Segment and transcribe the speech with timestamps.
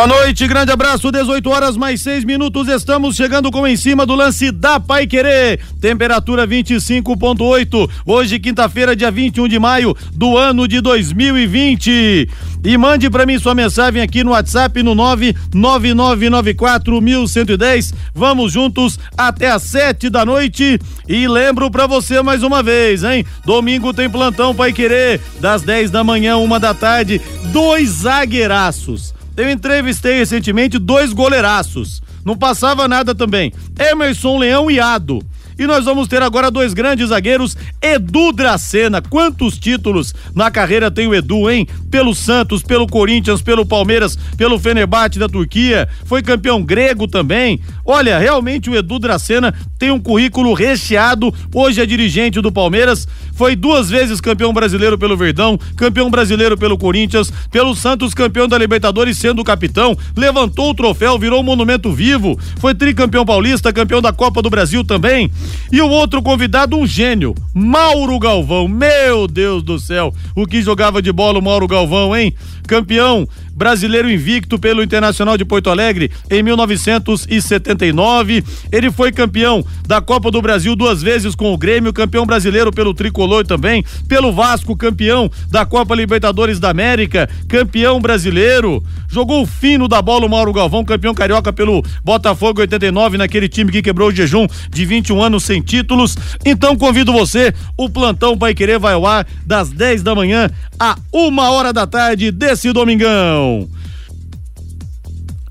[0.00, 4.14] Boa noite, grande abraço, 18 horas mais 6 minutos, estamos chegando com em cima do
[4.14, 10.80] lance da Pai Querer, temperatura 25.8, hoje quinta-feira, dia 21 de maio do ano de
[10.80, 12.30] 2020.
[12.64, 17.92] E mande para mim sua mensagem aqui no WhatsApp no 999941110.
[18.14, 20.80] Vamos juntos até às sete da noite.
[21.06, 23.22] E lembro para você mais uma vez, hein?
[23.44, 27.20] Domingo tem plantão Pai Querer, das 10 da manhã, uma da tarde,
[27.52, 32.02] dois zagueiraços eu entrevistei recentemente dois goleiraços.
[32.24, 33.52] Não passava nada também.
[33.78, 35.20] Emerson Leão e Ado.
[35.60, 39.02] E nós vamos ter agora dois grandes zagueiros, Edu Dracena.
[39.02, 41.68] Quantos títulos na carreira tem o Edu, hein?
[41.90, 47.60] Pelo Santos, pelo Corinthians, pelo Palmeiras, pelo Fenerbahçe da Turquia, foi campeão grego também.
[47.84, 51.34] Olha, realmente o Edu Dracena tem um currículo recheado.
[51.54, 56.78] Hoje é dirigente do Palmeiras, foi duas vezes campeão brasileiro pelo Verdão, campeão brasileiro pelo
[56.78, 62.38] Corinthians, pelo Santos campeão da Libertadores sendo capitão, levantou o troféu, virou um monumento vivo,
[62.58, 65.30] foi tricampeão paulista, campeão da Copa do Brasil também.
[65.72, 68.66] E o outro convidado, um gênio, Mauro Galvão.
[68.66, 72.34] Meu Deus do céu, o que jogava de bola o Mauro Galvão, hein?
[72.66, 73.28] Campeão
[73.60, 78.42] brasileiro invicto pelo Internacional de Porto Alegre em 1979.
[78.72, 82.94] Ele foi campeão da Copa do Brasil duas vezes com o Grêmio, campeão brasileiro pelo
[82.94, 88.82] Tricolor também, pelo Vasco, campeão da Copa Libertadores da América, campeão brasileiro.
[89.10, 93.70] Jogou o fino da bola o Mauro Galvão, campeão carioca pelo Botafogo 89, naquele time
[93.70, 96.16] que quebrou o jejum de 21 anos sem títulos.
[96.46, 100.48] Então convido você, o plantão vai querer vai ao ar das 10 da manhã
[100.78, 103.49] a uma hora da tarde desse domingão.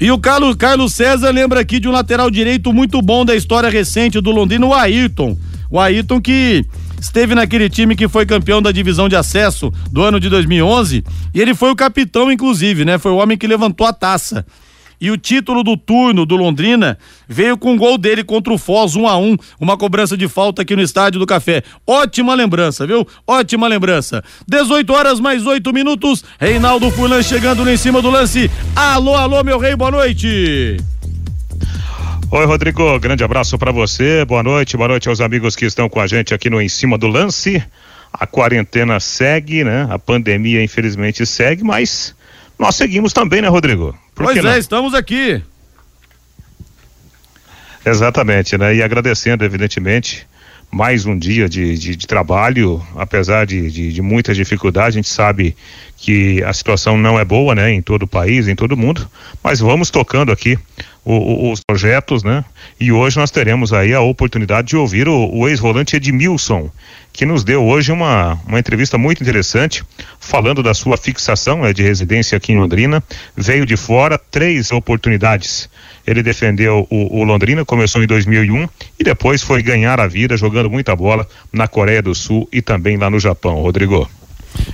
[0.02, 3.70] E o Carlos, Carlos César lembra aqui de um lateral direito muito bom da história
[3.70, 5.38] recente do Londrina, o Ayrton.
[5.70, 6.66] O Ayrton que
[7.02, 11.42] esteve naquele time que foi campeão da divisão de acesso do ano de 2011 e
[11.42, 12.98] ele foi o capitão, inclusive, né?
[12.98, 14.46] Foi o homem que levantou a taça.
[15.02, 18.96] E o título do turno do Londrina veio com o gol dele contra o Foz,
[18.96, 21.64] um a um, uma cobrança de falta aqui no Estádio do Café.
[21.88, 23.08] Ótima lembrança, viu?
[23.26, 24.22] Ótima lembrança.
[24.48, 26.24] 18 horas mais 8 minutos.
[26.40, 28.52] Reinaldo Furlan chegando lá em cima do lance.
[28.76, 30.78] Alô, alô, meu rei, boa noite.
[32.32, 34.24] Oi, Rodrigo, grande abraço para você.
[34.26, 36.98] Boa noite, boa noite aos amigos que estão com a gente aqui no Em Cima
[36.98, 37.64] do Lance.
[38.12, 39.88] A quarentena segue, né?
[39.90, 42.14] A pandemia, infelizmente, segue, mas
[42.58, 43.98] nós seguimos também, né, Rodrigo?
[44.20, 45.42] Por pois é, estamos aqui.
[47.86, 48.76] Exatamente, né?
[48.76, 50.28] E agradecendo, evidentemente,
[50.70, 55.08] mais um dia de, de, de trabalho, apesar de, de, de, muitas dificuldades, a gente
[55.08, 55.56] sabe
[55.96, 59.10] que a situação não é boa, né, em todo o país, em todo o mundo,
[59.42, 60.60] mas vamos tocando aqui
[61.04, 62.44] o, os projetos, né,
[62.80, 66.70] e hoje nós teremos aí a oportunidade de ouvir o, o ex-volante Edmilson,
[67.12, 69.84] que nos deu hoje uma, uma entrevista muito interessante,
[70.20, 73.04] falando da sua fixação né, de residência aqui em Londrina.
[73.36, 75.70] Veio de fora, três oportunidades.
[76.06, 78.68] Ele defendeu o, o, Londrina, começou em 2001
[79.00, 82.98] e depois foi ganhar a vida jogando muita bola na Coreia do Sul e também
[82.98, 84.10] lá no Japão, Rodrigo.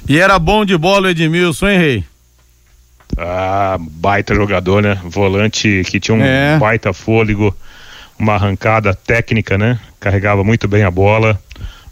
[0.07, 2.03] E era bom de bola o Edmilson, hein, Rei?
[3.17, 4.99] Ah, baita jogador, né?
[5.03, 6.57] Volante que tinha um é.
[6.57, 7.55] baita fôlego,
[8.19, 9.79] uma arrancada técnica, né?
[9.99, 11.39] Carregava muito bem a bola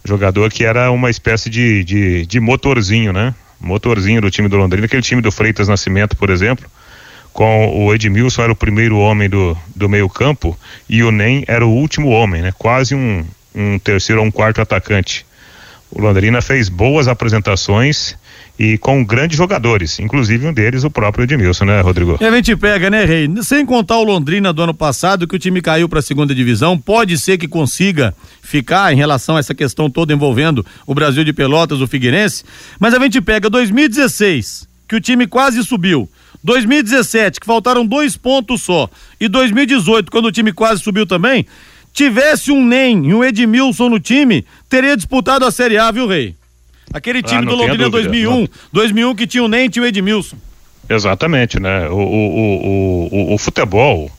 [0.06, 3.34] jogador que era uma espécie de, de, de motorzinho, né?
[3.60, 6.70] Motorzinho do time do Londrina, aquele time do Freitas Nascimento, por exemplo,
[7.32, 10.58] com o Edmilson era o primeiro homem do, do meio campo
[10.90, 12.54] e o Nem era o último homem, né?
[12.58, 15.26] Quase um, um terceiro ou um quarto atacante.
[15.90, 18.18] O Londrina fez boas apresentações
[18.58, 22.18] e com grandes jogadores, inclusive um deles o próprio Edmilson, né, Rodrigo?
[22.22, 23.28] E a gente pega, né, Rei?
[23.42, 26.78] Sem contar o Londrina do ano passado, que o time caiu para a segunda divisão,
[26.78, 31.34] pode ser que consiga ficar em relação a essa questão toda envolvendo o Brasil de
[31.34, 32.44] Pelotas, o Figueirense,
[32.80, 36.08] mas a gente pega 2016, que o time quase subiu.
[36.44, 38.90] 2017, que faltaram dois pontos só,
[39.20, 41.46] e 2018, quando o time quase subiu também,
[41.94, 46.36] tivesse um NEM e um Edmilson no time, teria disputado a Série A, viu, Rei?
[46.92, 48.50] Aquele ah, time ah, do Londrina 2001, não.
[48.72, 50.38] 2001 que tinha o Nente e o Edmilson.
[50.90, 51.88] Exatamente, né?
[51.90, 54.12] O, o, o, o, o futebol,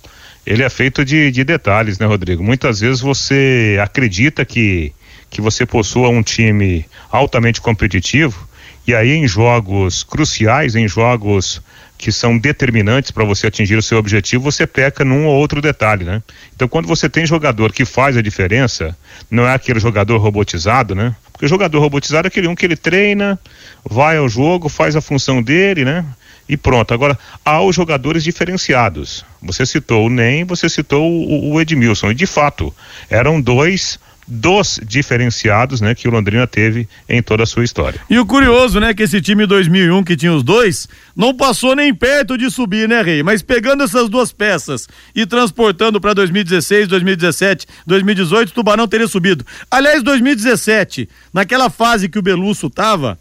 [0.47, 2.43] ele é feito de, de detalhes, né, Rodrigo?
[2.43, 4.93] Muitas vezes você acredita que,
[5.31, 8.49] que você possua um time altamente competitivo
[8.87, 11.63] e aí em jogos cruciais, em jogos
[12.05, 16.05] que são determinantes para você atingir o seu objetivo, você peca num ou outro detalhe,
[16.05, 16.23] né?
[16.55, 18.95] Então, quando você tem jogador que faz a diferença,
[19.31, 21.17] não é aquele jogador robotizado, né?
[21.33, 23.41] Porque o jogador robotizado é aquele um que ele treina,
[23.83, 26.05] vai ao jogo, faz a função dele, né?
[26.47, 26.93] E pronto.
[26.93, 29.25] Agora, há os jogadores diferenciados.
[29.41, 32.11] Você citou o NEM, você citou o, o Edmilson.
[32.11, 32.71] E de fato,
[33.09, 38.01] eram dois dos diferenciados, né, que o Londrina teve em toda a sua história.
[38.09, 41.95] E o curioso, né, que esse time 2001 que tinha os dois, não passou nem
[41.95, 43.23] perto de subir, né, Rei?
[43.23, 49.45] Mas pegando essas duas peças e transportando para 2016, 2017, 2018, o Tubarão teria subido.
[49.71, 53.19] Aliás, 2017, naquela fase que o Belusso tava,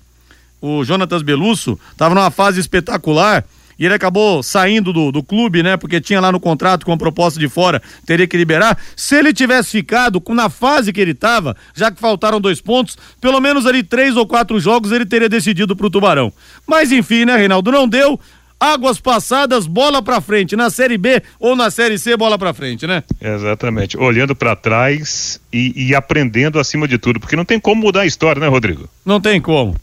[0.61, 3.43] o Jonatas Belusso, tava numa fase espetacular
[3.83, 5.75] e ele acabou saindo do, do clube, né?
[5.75, 8.77] Porque tinha lá no contrato com a proposta de fora, teria que liberar.
[8.95, 12.97] Se ele tivesse ficado com, na fase que ele estava, já que faltaram dois pontos,
[13.19, 16.31] pelo menos ali três ou quatro jogos ele teria decidido pro Tubarão.
[16.65, 17.73] Mas enfim, né, Reinaldo?
[17.73, 18.17] Não deu.
[18.57, 20.55] Águas passadas, bola para frente.
[20.55, 23.03] Na Série B ou na Série C, bola para frente, né?
[23.19, 23.97] Exatamente.
[23.97, 28.05] Olhando para trás e, e aprendendo acima de tudo, porque não tem como mudar a
[28.05, 28.87] história, né, Rodrigo?
[29.05, 29.75] Não tem como.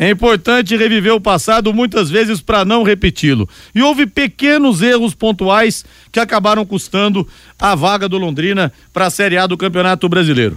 [0.00, 3.48] É importante reviver o passado muitas vezes para não repeti-lo.
[3.74, 7.26] E houve pequenos erros pontuais que acabaram custando
[7.58, 10.56] a vaga do Londrina para a Série A do Campeonato Brasileiro.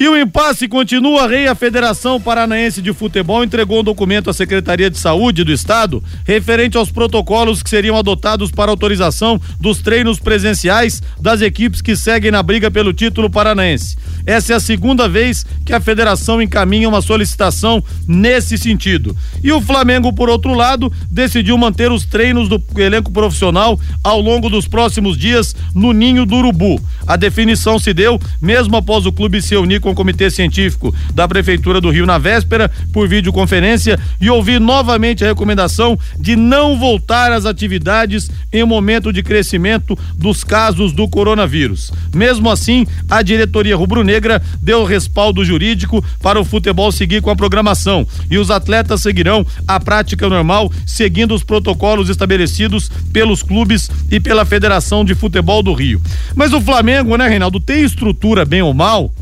[0.00, 1.26] E o impasse continua.
[1.26, 6.00] Rei, a Federação Paranaense de Futebol entregou um documento à Secretaria de Saúde do Estado
[6.24, 12.30] referente aos protocolos que seriam adotados para autorização dos treinos presenciais das equipes que seguem
[12.30, 13.96] na briga pelo título paranaense.
[14.24, 19.16] Essa é a segunda vez que a federação encaminha uma solicitação nesse sentido.
[19.42, 24.48] E o Flamengo, por outro lado, decidiu manter os treinos do elenco profissional ao longo
[24.48, 26.80] dos próximos dias no Ninho do Urubu.
[27.06, 31.26] A definição se deu mesmo após o clube se unir com o comitê científico da
[31.26, 37.32] Prefeitura do Rio na véspera por videoconferência e ouvir novamente a recomendação de não voltar
[37.32, 41.90] às atividades em momento de crescimento dos casos do coronavírus.
[42.14, 48.06] Mesmo assim, a diretoria rubro-negra deu respaldo jurídico para o futebol seguir com a programação
[48.30, 54.44] e os atletas seguirão a prática normal, seguindo os protocolos estabelecidos pelos clubes e pela
[54.44, 56.00] Federação de Futebol do Rio.
[56.34, 59.12] Mas o Flamengo, né, Reinaldo, tem estrutura bem ou mal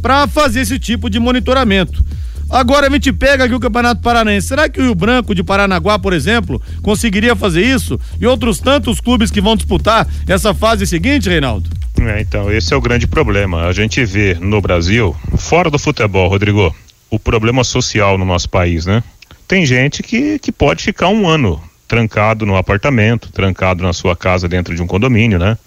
[0.00, 2.04] para fazer esse tipo de monitoramento.
[2.50, 4.48] Agora a gente pega aqui o Campeonato Paranaense.
[4.48, 8.00] Será que o Rio Branco de Paranaguá, por exemplo, conseguiria fazer isso?
[8.18, 11.68] E outros tantos clubes que vão disputar essa fase seguinte, Reinaldo?
[12.00, 13.66] É, então, esse é o grande problema.
[13.66, 16.74] A gente vê no Brasil, fora do futebol, Rodrigo,
[17.10, 19.02] o problema social no nosso país, né?
[19.46, 24.48] Tem gente que, que pode ficar um ano trancado no apartamento, trancado na sua casa
[24.48, 25.58] dentro de um condomínio, né?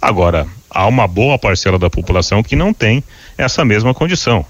[0.00, 3.02] Agora, há uma boa parcela da população que não tem
[3.36, 4.44] essa mesma condição.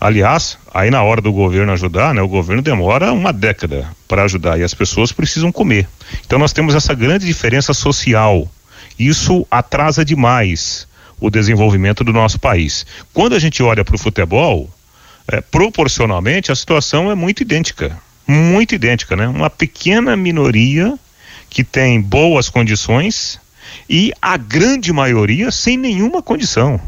[0.00, 4.58] Aliás, aí na hora do governo ajudar, né, o governo demora uma década para ajudar
[4.58, 5.88] e as pessoas precisam comer.
[6.26, 8.46] Então nós temos essa grande diferença social.
[8.98, 10.86] Isso atrasa demais
[11.20, 12.84] o desenvolvimento do nosso país.
[13.12, 14.68] Quando a gente olha para o futebol,
[15.28, 17.96] é, proporcionalmente a situação é muito idêntica,
[18.26, 19.26] muito idêntica, né?
[19.26, 20.98] Uma pequena minoria
[21.48, 23.40] que tem boas condições
[23.88, 26.80] e a grande maioria sem nenhuma condição.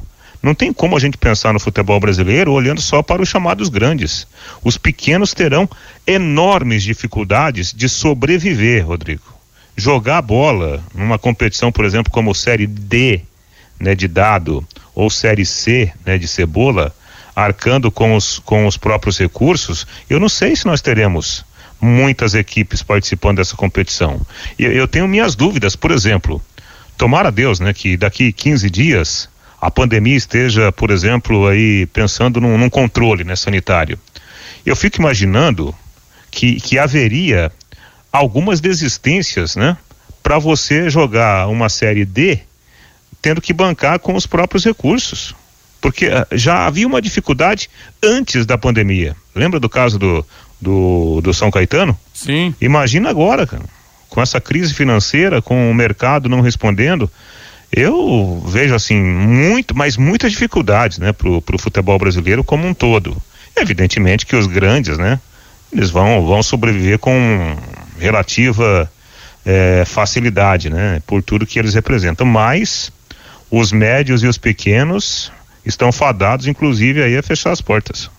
[0.43, 4.27] Não tem como a gente pensar no futebol brasileiro olhando só para os chamados grandes.
[4.63, 5.69] Os pequenos terão
[6.07, 9.35] enormes dificuldades de sobreviver, Rodrigo.
[9.77, 13.23] Jogar bola numa competição, por exemplo, como Série D,
[13.79, 16.95] né, de dado, ou Série C, né, de cebola,
[17.35, 21.45] arcando com os, com os próprios recursos, eu não sei se nós teremos
[21.79, 24.21] muitas equipes participando dessa competição.
[24.59, 26.43] E eu tenho minhas dúvidas, por exemplo,
[26.97, 29.29] tomara Deus, né, que daqui 15 dias
[29.61, 33.99] a pandemia esteja, por exemplo, aí pensando num, num controle né, sanitário.
[34.65, 35.75] Eu fico imaginando
[36.31, 37.51] que, que haveria
[38.13, 39.77] algumas desistências, né,
[40.23, 42.41] para você jogar uma série D
[43.23, 45.35] tendo que bancar com os próprios recursos.
[45.81, 47.69] Porque uh, já havia uma dificuldade
[48.03, 49.17] antes da pandemia.
[49.35, 50.27] Lembra do caso do,
[50.61, 51.99] do, do São Caetano?
[52.13, 52.55] Sim.
[52.61, 53.76] Imagina agora, cara
[54.09, 57.11] com essa crise financeira, com o mercado não respondendo,
[57.73, 63.17] eu vejo assim muito, mas muitas dificuldades, né, pro, pro futebol brasileiro como um todo.
[63.57, 65.19] Evidentemente que os grandes, né,
[65.73, 67.57] eles vão vão sobreviver com
[67.99, 68.91] relativa
[69.45, 72.27] é, facilidade, né, por tudo que eles representam.
[72.27, 72.93] Mas
[73.51, 75.33] os médios e os pequenos
[75.65, 78.11] estão fadados, inclusive, aí a fechar as portas.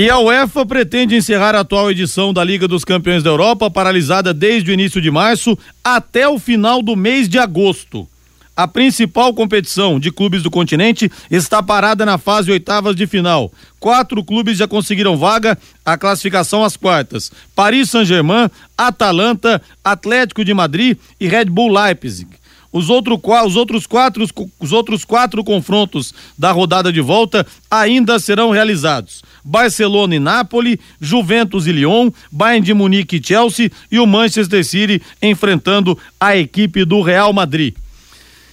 [0.00, 4.32] E a UEFA pretende encerrar a atual edição da Liga dos Campeões da Europa, paralisada
[4.32, 8.08] desde o início de março até o final do mês de agosto.
[8.56, 13.52] a principal competição de clubes do continente está parada na fase oitavas de final.
[13.78, 20.96] Quatro clubes já conseguiram vaga, a classificação às quartas: Paris Saint-Germain, Atalanta, Atlético de Madrid
[21.20, 22.39] e Red Bull Leipzig.
[22.72, 24.24] Os, outro, os, outros quatro,
[24.60, 29.22] os outros quatro confrontos da rodada de volta ainda serão realizados.
[29.44, 35.02] Barcelona e Nápoles, Juventus e Lyon, Bayern de Munique e Chelsea e o Manchester City
[35.20, 37.74] enfrentando a equipe do Real Madrid.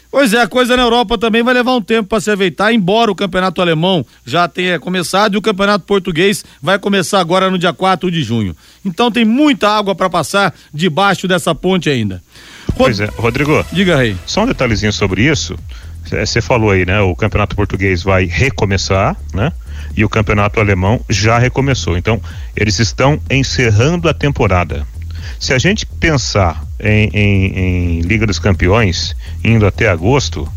[0.10, 3.12] Pois é, a coisa na Europa também vai levar um tempo para se ajeitar, embora
[3.12, 7.74] o campeonato alemão já tenha começado e o campeonato português vai começar agora no dia
[7.74, 8.56] 4 de junho.
[8.86, 12.24] Então tem muita água para passar debaixo dessa ponte ainda.
[12.78, 13.66] Pois é, Rodrigo.
[13.72, 14.16] Diga aí.
[14.26, 15.58] Só um detalhezinho sobre isso.
[16.10, 17.02] Você falou aí, né?
[17.02, 19.52] O campeonato português vai recomeçar, né?
[19.96, 21.98] E o campeonato alemão já recomeçou.
[21.98, 22.22] Então,
[22.56, 24.86] eles estão encerrando a temporada.
[25.40, 30.50] Se a gente pensar em, em, em Liga dos Campeões, indo até agosto,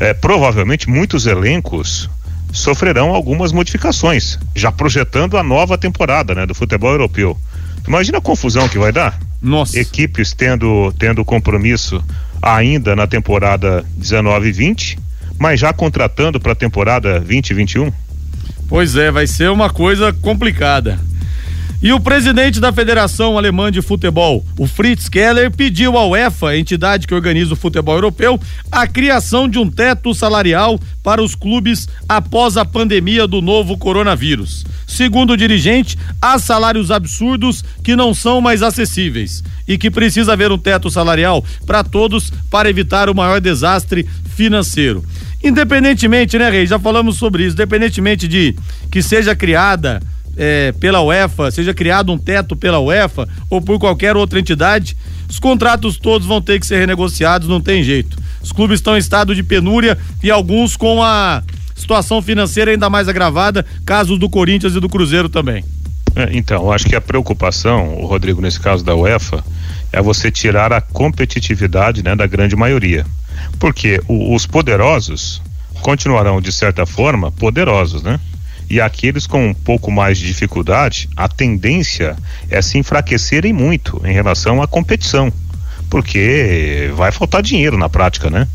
[0.00, 2.10] é, provavelmente muitos elencos
[2.52, 7.36] sofrerão algumas modificações, já projetando a nova temporada né, do futebol europeu.
[7.86, 9.18] Imagina a confusão que vai dar.
[9.44, 9.78] Nossa.
[9.78, 12.02] Equipes tendo, tendo compromisso
[12.40, 14.98] ainda na temporada 19 e 20,
[15.38, 17.92] mas já contratando para a temporada 20 e 21.
[18.66, 20.98] Pois é, vai ser uma coisa complicada.
[21.84, 27.06] E o presidente da Federação Alemã de Futebol, o Fritz Keller, pediu à UEFA, entidade
[27.06, 28.40] que organiza o futebol europeu,
[28.72, 34.64] a criação de um teto salarial para os clubes após a pandemia do novo coronavírus.
[34.86, 40.50] Segundo o dirigente, há salários absurdos que não são mais acessíveis e que precisa haver
[40.50, 45.04] um teto salarial para todos para evitar o maior desastre financeiro.
[45.42, 46.66] Independentemente, né, Rei?
[46.66, 47.52] Já falamos sobre isso.
[47.52, 48.56] Independentemente de
[48.90, 50.00] que seja criada
[50.36, 54.96] é, pela UEFA, seja criado um teto pela UEFA ou por qualquer outra entidade,
[55.28, 58.16] os contratos todos vão ter que ser renegociados, não tem jeito.
[58.42, 61.42] Os clubes estão em estado de penúria e alguns com a
[61.74, 65.64] situação financeira ainda mais agravada, casos do Corinthians e do Cruzeiro também.
[66.14, 69.44] É, então, acho que a preocupação, o Rodrigo, nesse caso da UEFA,
[69.92, 73.04] é você tirar a competitividade né, da grande maioria.
[73.58, 75.42] Porque o, os poderosos
[75.82, 78.20] continuarão, de certa forma, poderosos, né?
[78.68, 82.16] E aqueles com um pouco mais de dificuldade, a tendência
[82.50, 85.32] é se enfraquecerem muito em relação à competição,
[85.90, 88.48] porque vai faltar dinheiro na prática, né?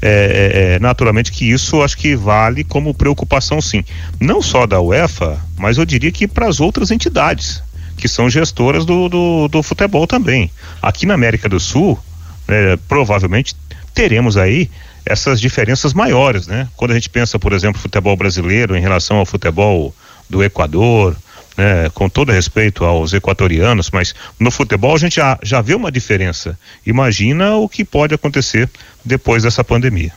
[0.00, 3.84] É, é, é, naturalmente que isso acho que vale como preocupação sim,
[4.20, 7.62] não só da UEFA, mas eu diria que para as outras entidades
[7.96, 10.50] que são gestoras do, do, do, futebol também.
[10.82, 11.98] Aqui na América do Sul,
[12.46, 13.56] é, provavelmente
[13.94, 14.70] teremos aí
[15.06, 16.68] essas diferenças maiores, né?
[16.76, 19.94] Quando a gente pensa, por exemplo, futebol brasileiro em relação ao futebol
[20.28, 21.16] do Equador,
[21.56, 21.88] né?
[21.94, 26.58] Com todo respeito aos equatorianos, mas no futebol a gente já, já vê uma diferença.
[26.84, 28.68] Imagina o que pode acontecer
[29.04, 30.12] depois dessa pandemia.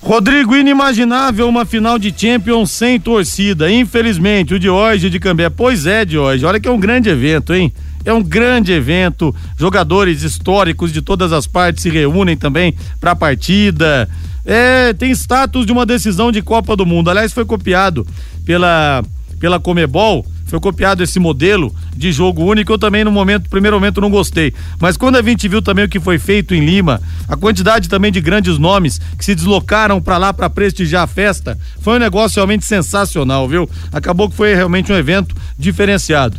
[0.00, 3.70] Rodrigo, inimaginável uma final de Champions sem torcida.
[3.70, 5.50] Infelizmente, o de hoje de Cambé.
[5.50, 6.44] Pois é, de hoje.
[6.44, 7.72] Olha que é um grande evento, hein?
[8.08, 9.34] É um grande evento.
[9.58, 14.08] Jogadores históricos de todas as partes se reúnem também para a partida.
[14.46, 17.10] É, tem status de uma decisão de Copa do Mundo.
[17.10, 18.06] Aliás, foi copiado
[18.46, 19.04] pela
[19.38, 22.72] pela Comebol foi copiado esse modelo de jogo único.
[22.72, 24.52] Eu também, no momento, primeiro momento, não gostei.
[24.80, 28.10] Mas quando a gente viu também o que foi feito em Lima, a quantidade também
[28.10, 32.36] de grandes nomes que se deslocaram para lá para prestigiar a festa, foi um negócio
[32.36, 33.68] realmente sensacional, viu?
[33.92, 36.38] Acabou que foi realmente um evento diferenciado.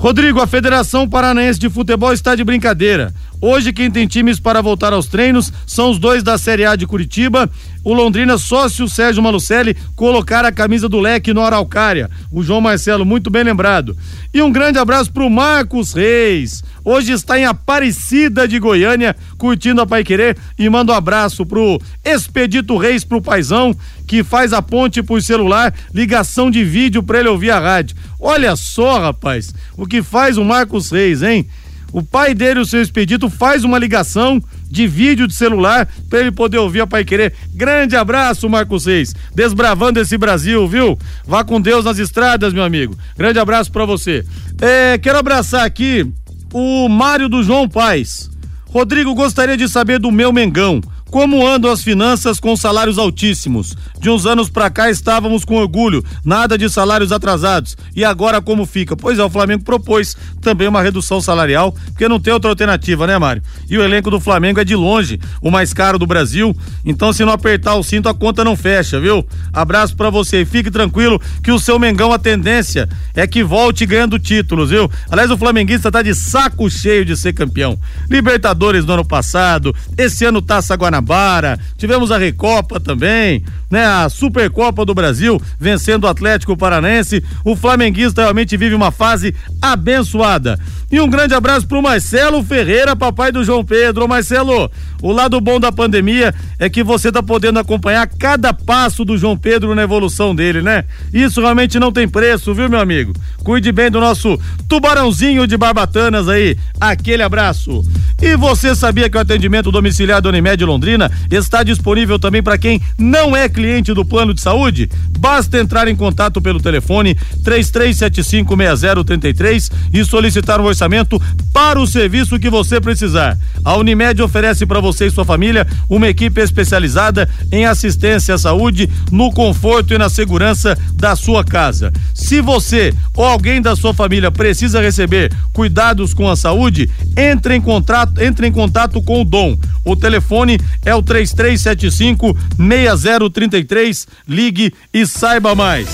[0.00, 3.12] Rodrigo, a Federação Paranaense de Futebol está de brincadeira.
[3.42, 6.86] Hoje quem tem times para voltar aos treinos são os dois da Série A de
[6.86, 7.48] Curitiba.
[7.82, 12.10] O Londrina, sócio Sérgio Malucelli, colocar a camisa do leque no Araucária.
[12.30, 13.96] O João Marcelo, muito bem lembrado.
[14.34, 16.62] E um grande abraço para o Marcos Reis.
[16.84, 20.36] Hoje está em Aparecida de Goiânia, curtindo a Pai Querer.
[20.58, 23.74] E manda um abraço pro Expedito Reis, pro Paizão,
[24.06, 27.96] que faz a ponte por celular, ligação de vídeo para ele ouvir a rádio.
[28.20, 31.46] Olha só, rapaz, o que faz o Marcos Reis, hein?
[31.92, 36.30] O pai dele, o seu Expedito, faz uma ligação de vídeo de celular para ele
[36.30, 37.34] poder ouvir a Pai Querer.
[37.52, 39.14] Grande abraço, Marcos Reis.
[39.34, 40.96] Desbravando esse Brasil, viu?
[41.26, 42.96] Vá com Deus nas estradas, meu amigo.
[43.16, 44.24] Grande abraço para você.
[44.60, 46.06] É, quero abraçar aqui
[46.52, 48.30] o Mário do João Paz.
[48.66, 50.80] Rodrigo, gostaria de saber do meu Mengão.
[51.10, 53.76] Como andam as finanças com salários altíssimos?
[53.98, 57.76] De uns anos para cá estávamos com orgulho, nada de salários atrasados.
[57.96, 58.96] E agora como fica?
[58.96, 63.18] Pois é, o Flamengo propôs também uma redução salarial, porque não tem outra alternativa, né,
[63.18, 63.42] Mário?
[63.68, 66.56] E o elenco do Flamengo é de longe o mais caro do Brasil.
[66.84, 69.26] Então, se não apertar o cinto, a conta não fecha, viu?
[69.52, 73.84] Abraço para você e fique tranquilo que o seu Mengão a tendência é que volte
[73.84, 74.88] ganhando títulos, viu?
[75.10, 77.76] Aliás, o flamenguista tá de saco cheio de ser campeão.
[78.08, 83.84] Libertadores no ano passado, esse ano Taça Guanabara Guanabara, tivemos a Recopa também, né?
[83.84, 87.24] A Supercopa do Brasil, vencendo o Atlético Paranense.
[87.44, 90.58] O flamenguista realmente vive uma fase abençoada.
[90.90, 94.04] E um grande abraço pro Marcelo Ferreira, papai do João Pedro.
[94.04, 94.68] Ô Marcelo,
[95.00, 99.36] o lado bom da pandemia é que você tá podendo acompanhar cada passo do João
[99.36, 100.84] Pedro na evolução dele, né?
[101.14, 103.12] Isso realmente não tem preço, viu, meu amigo?
[103.44, 104.38] Cuide bem do nosso
[104.68, 106.56] tubarãozinho de barbatanas aí.
[106.80, 107.84] Aquele abraço.
[108.20, 110.89] E você sabia que o atendimento domiciliar da Unimed Londrina
[111.30, 114.90] está disponível também para quem não é cliente do plano de saúde?
[115.18, 121.20] Basta entrar em contato pelo telefone 33756033 e solicitar um orçamento
[121.52, 123.38] para o serviço que você precisar.
[123.64, 128.88] A Unimed oferece para você e sua família uma equipe especializada em assistência à saúde,
[129.10, 131.92] no conforto e na segurança da sua casa.
[132.14, 137.60] Se você ou alguém da sua família precisa receber cuidados com a saúde, entre em
[137.60, 139.58] contato, entre em contato com o Dom.
[139.84, 144.06] O telefone é o 3375 6033.
[144.28, 145.88] Ligue e saiba mais.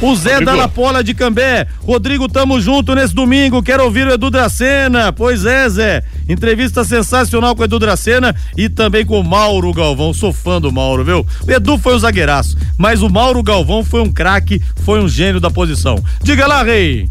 [0.00, 0.50] O Zé Rodrigo.
[0.50, 1.66] da Lapola de Cambé.
[1.80, 3.62] Rodrigo, tamo junto nesse domingo.
[3.62, 5.12] Quero ouvir o Edu Dracena.
[5.12, 6.04] Pois é, Zé.
[6.28, 10.12] Entrevista sensacional com o Edu Dracena e também com o Mauro Galvão.
[10.12, 11.26] Sou fã do Mauro, viu?
[11.46, 15.40] O Edu foi um zagueiraço, mas o Mauro Galvão foi um craque, foi um gênio
[15.40, 16.02] da posição.
[16.22, 17.08] Diga lá, Rei.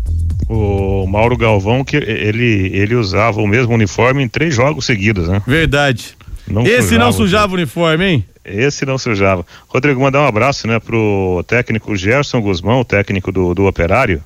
[0.50, 5.42] O Mauro Galvão, que ele, ele usava o mesmo uniforme em três jogos seguidos, né?
[5.48, 6.16] Verdade.
[6.48, 8.26] Não Esse sujava, não sujava o uniforme, hein?
[8.44, 9.46] Esse não sujava.
[9.68, 14.22] Rodrigo, mandar um abraço, né, pro técnico Gerson Guzmão, o técnico do, do Operário.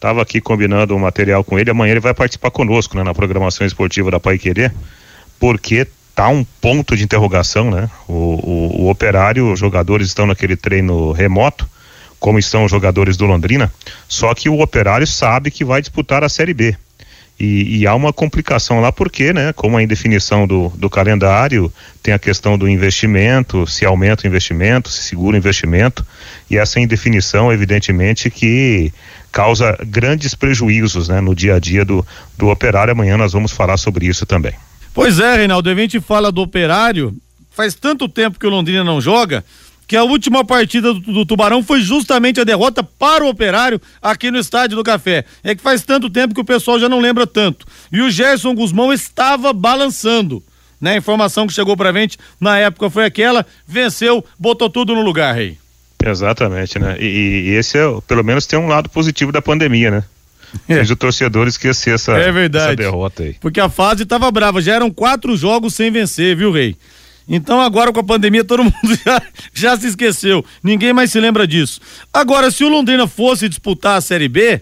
[0.00, 1.70] Tava aqui combinando o um material com ele.
[1.70, 4.74] Amanhã ele vai participar conosco, né, na programação esportiva da Pai Querer,
[5.38, 7.88] porque tá um ponto de interrogação, né?
[8.06, 11.68] O, o, o Operário, os jogadores estão naquele treino remoto,
[12.20, 13.72] como estão os jogadores do Londrina.
[14.08, 16.76] Só que o Operário sabe que vai disputar a Série B.
[17.38, 22.14] E, e, há uma complicação lá porque, né, como a indefinição do, do calendário, tem
[22.14, 26.06] a questão do investimento, se aumenta o investimento, se segura o investimento,
[26.48, 28.92] e essa indefinição, evidentemente, que
[29.32, 32.06] causa grandes prejuízos, né, no dia a dia do,
[32.38, 32.92] do operário.
[32.92, 34.52] Amanhã nós vamos falar sobre isso também.
[34.94, 37.12] Pois é, Reinaldo, a gente fala do operário,
[37.50, 39.44] faz tanto tempo que o Londrina não joga,
[39.86, 44.30] que a última partida do, do, Tubarão foi justamente a derrota para o Operário aqui
[44.30, 45.24] no Estádio do Café.
[45.42, 47.66] É que faz tanto tempo que o pessoal já não lembra tanto.
[47.92, 50.42] E o Gerson Guzmão estava balançando.
[50.80, 50.92] Né?
[50.92, 55.34] A informação que chegou pra gente na época foi aquela, venceu, botou tudo no lugar,
[55.34, 55.58] Rei.
[56.04, 56.96] Exatamente, né?
[57.00, 60.04] E, e esse é, pelo menos tem um lado positivo da pandemia, né?
[60.68, 60.82] É.
[60.82, 62.66] o torcedor esquecer essa, é verdade.
[62.66, 63.34] essa derrota aí.
[63.40, 66.76] Porque a fase estava brava, já eram quatro jogos sem vencer, viu, Rei?
[67.28, 70.44] Então agora com a pandemia todo mundo já, já se esqueceu.
[70.62, 71.80] Ninguém mais se lembra disso.
[72.12, 74.60] Agora, se o Londrina fosse disputar a Série B,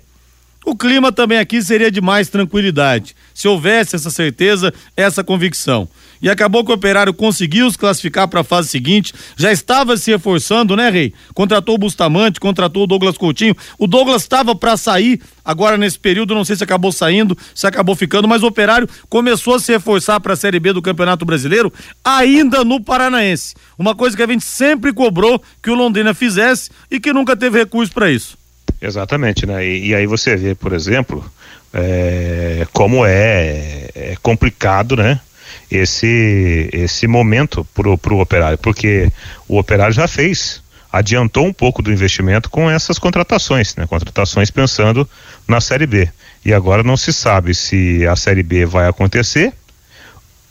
[0.65, 3.17] o clima também aqui seria de mais tranquilidade.
[3.35, 5.89] Se houvesse essa certeza, essa convicção
[6.23, 10.13] e acabou que o Operário conseguiu se classificar para a fase seguinte, já estava se
[10.13, 11.13] reforçando, né, Rei?
[11.35, 13.57] Contratou o Bustamante, contratou o Douglas Coutinho.
[13.77, 17.97] O Douglas estava para sair agora nesse período, não sei se acabou saindo, se acabou
[17.97, 21.73] ficando, mas o Operário começou a se reforçar para a Série B do Campeonato Brasileiro
[22.05, 23.55] ainda no Paranaense.
[23.77, 27.59] Uma coisa que a gente sempre cobrou que o Londrina fizesse e que nunca teve
[27.59, 28.39] recurso para isso.
[28.81, 29.67] Exatamente, né?
[29.67, 31.25] E, e, aí você vê, por exemplo,
[31.73, 35.21] é, como é, é complicado, né?
[35.77, 39.11] Esse esse momento pro, pro operário, porque
[39.49, 43.87] o operário já fez, adiantou um pouco do investimento com essas contratações, né?
[43.87, 45.09] Contratações pensando
[45.49, 46.09] na Série B.
[46.45, 49.53] E agora não se sabe se a Série B vai acontecer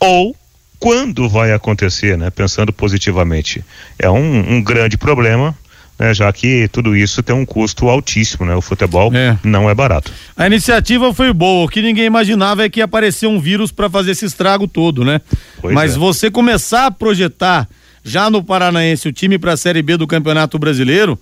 [0.00, 0.34] ou
[0.80, 2.28] quando vai acontecer, né?
[2.30, 3.64] Pensando positivamente.
[3.98, 5.56] É um, um grande problema
[6.02, 8.56] né, já que tudo isso tem um custo altíssimo, né?
[8.56, 9.38] O futebol é.
[9.44, 10.10] não é barato.
[10.36, 13.88] A iniciativa foi boa, o que ninguém imaginava é que ia aparecer um vírus para
[13.88, 15.20] fazer esse estrago todo, né?
[15.60, 15.98] Pois Mas é.
[15.98, 17.68] você começar a projetar
[18.02, 21.16] já no Paranaense o time para a Série B do Campeonato Brasileiro,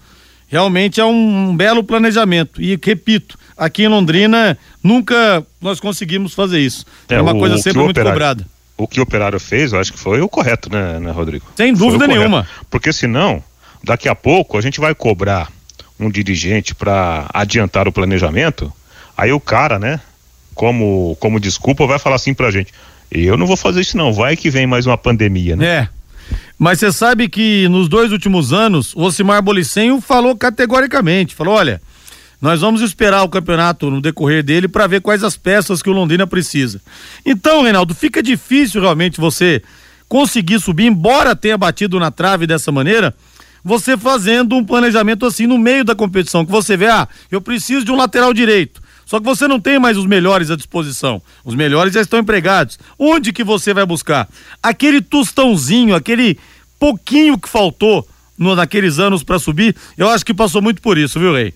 [0.49, 2.63] realmente é um, um belo planejamento.
[2.63, 6.87] E repito, aqui em Londrina nunca nós conseguimos fazer isso.
[7.07, 8.47] É, é uma o, coisa sempre muito operário, cobrada.
[8.79, 11.45] O que o operário fez, eu acho que foi o correto, né, né Rodrigo?
[11.55, 12.49] Sem dúvida nenhuma.
[12.71, 13.45] Porque senão
[13.83, 15.51] daqui a pouco a gente vai cobrar
[15.99, 18.73] um dirigente para adiantar o planejamento,
[19.17, 20.01] aí o cara, né,
[20.55, 22.73] como, como desculpa, vai falar assim pra gente:
[23.11, 25.67] eu não vou fazer isso, não, vai que vem mais uma pandemia, né?
[25.67, 25.89] É.
[26.59, 31.81] Mas você sabe que nos dois últimos anos, o Osimar Bolicenho falou categoricamente: falou, olha.
[32.41, 35.93] Nós vamos esperar o campeonato no decorrer dele para ver quais as peças que o
[35.93, 36.81] Londrina precisa.
[37.23, 39.63] Então, Reinaldo, fica difícil realmente você
[40.09, 43.15] conseguir subir, embora tenha batido na trave dessa maneira,
[43.65, 47.85] você fazendo um planejamento assim no meio da competição, que você vê, ah, eu preciso
[47.85, 48.81] de um lateral direito.
[49.05, 51.21] Só que você não tem mais os melhores à disposição.
[51.45, 52.79] Os melhores já estão empregados.
[52.97, 54.29] Onde que você vai buscar?
[54.63, 56.39] Aquele tostãozinho, aquele
[56.79, 58.07] pouquinho que faltou
[58.39, 61.53] no, naqueles anos para subir, eu acho que passou muito por isso, viu, Rei?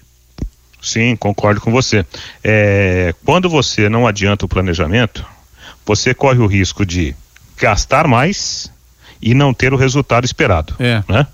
[0.83, 2.05] Sim, concordo com você.
[2.43, 5.25] É, quando você não adianta o planejamento,
[5.87, 7.15] você corre o risco de
[7.57, 8.71] gastar mais
[9.23, 10.75] e não ter o resultado esperado.
[10.79, 11.03] É.
[11.09, 11.27] Né?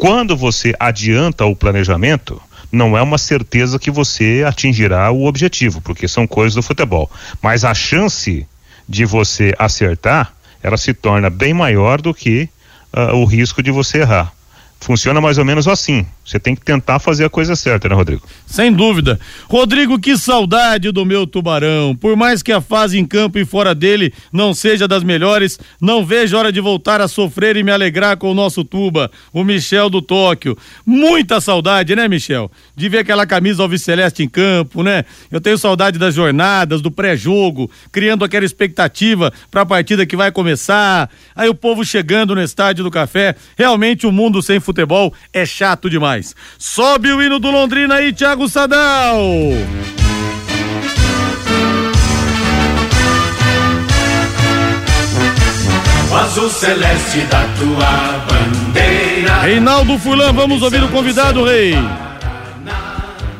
[0.00, 2.40] Quando você adianta o planejamento,
[2.72, 7.10] não é uma certeza que você atingirá o objetivo, porque são coisas do futebol.
[7.42, 8.46] Mas a chance
[8.88, 10.32] de você acertar,
[10.62, 12.48] ela se torna bem maior do que
[12.96, 14.32] uh, o risco de você errar
[14.80, 16.06] funciona mais ou menos assim.
[16.24, 18.22] Você tem que tentar fazer a coisa certa, né, Rodrigo?
[18.46, 19.18] Sem dúvida.
[19.48, 21.94] Rodrigo, que saudade do meu tubarão.
[21.94, 26.06] Por mais que a fase em campo e fora dele não seja das melhores, não
[26.06, 29.90] vejo hora de voltar a sofrer e me alegrar com o nosso tuba, o Michel
[29.90, 30.56] do Tóquio.
[30.86, 32.50] Muita saudade, né, Michel?
[32.76, 35.04] De ver aquela camisa alviceleste em campo, né?
[35.32, 40.30] Eu tenho saudade das jornadas, do pré-jogo, criando aquela expectativa para a partida que vai
[40.30, 41.10] começar.
[41.34, 43.34] Aí o povo chegando no estádio do café.
[43.58, 44.60] Realmente o um mundo sem
[45.32, 46.34] é chato demais.
[46.58, 49.20] Sobe o hino do Londrina aí, Thiago Sadal.
[56.10, 59.40] O azul celeste da tua bandeira.
[59.42, 61.74] Reinaldo Fulan, vamos ouvir o convidado, rei.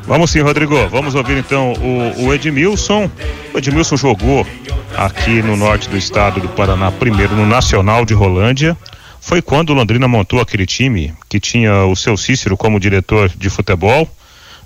[0.04, 0.88] Vamos sim, Rodrigo.
[0.88, 3.10] Vamos ouvir então o, o Edmilson.
[3.52, 4.46] O Edmilson jogou
[4.96, 8.76] aqui no norte do estado do Paraná, primeiro no Nacional de Rolândia
[9.20, 14.08] foi quando Londrina montou aquele time que tinha o seu Cícero como diretor de futebol,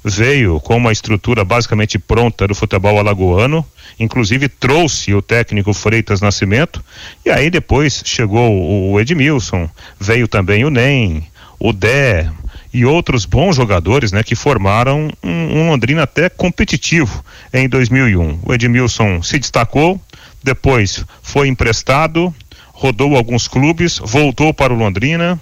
[0.05, 3.67] veio com uma estrutura basicamente pronta do futebol alagoano,
[3.99, 6.85] inclusive trouxe o técnico Freitas Nascimento,
[7.25, 11.27] e aí depois chegou o Edmilson, veio também o Nem,
[11.59, 12.31] o Dé
[12.73, 18.41] e outros bons jogadores, né, que formaram um, um Londrina até competitivo em 2001.
[18.43, 20.01] O Edmilson se destacou,
[20.43, 22.35] depois foi emprestado,
[22.85, 25.41] rodou alguns clubes, voltou para o Londrina,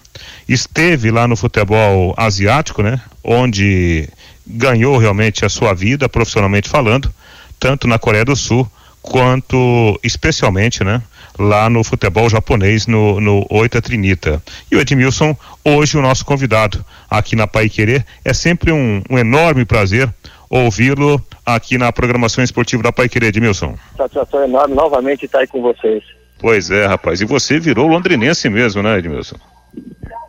[0.48, 3.00] esteve lá no futebol asiático, né?
[3.24, 4.08] Onde
[4.46, 7.12] ganhou realmente a sua vida, profissionalmente falando,
[7.58, 8.64] tanto na Coreia do Sul
[9.02, 11.02] quanto especialmente, né?
[11.36, 14.40] Lá no futebol japonês, no, no Oita Trinita.
[14.70, 19.18] E o Edmilson, hoje o nosso convidado aqui na Pai Querer, é sempre um, um
[19.18, 20.08] enorme prazer
[20.48, 23.74] ouvi-lo aqui na programação esportiva da Pai Querer, Edmilson.
[23.96, 26.04] Satisfação enorme novamente estar aí com vocês.
[26.42, 27.20] Pois é, rapaz.
[27.20, 29.36] E você virou londrinense mesmo, né, Edmilson?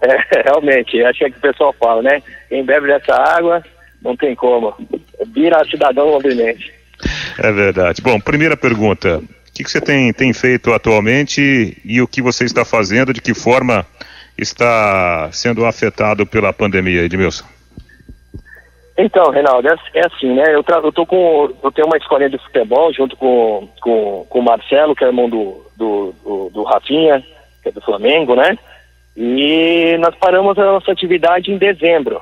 [0.03, 1.03] É, realmente.
[1.03, 2.21] Acho que, é que o pessoal fala, né?
[2.47, 3.63] Quem bebe dessa água,
[3.99, 4.75] não tem como.
[5.33, 6.71] Vira cidadão londrinense.
[7.39, 7.99] É verdade.
[8.03, 9.17] Bom, primeira pergunta.
[9.17, 13.11] O que, que você tem, tem feito atualmente e o que você está fazendo?
[13.11, 13.83] De que forma
[14.37, 17.45] está sendo afetado pela pandemia, Edmilson?
[18.97, 20.53] Então, Reinaldo, é, é assim, né?
[20.53, 24.43] Eu, eu, tô com, eu tenho uma escolinha de futebol junto com, com, com o
[24.43, 27.23] Marcelo, que é irmão do, do, do, do Rafinha,
[27.61, 28.57] que é do Flamengo, né?
[29.17, 32.21] E nós paramos a nossa atividade em dezembro,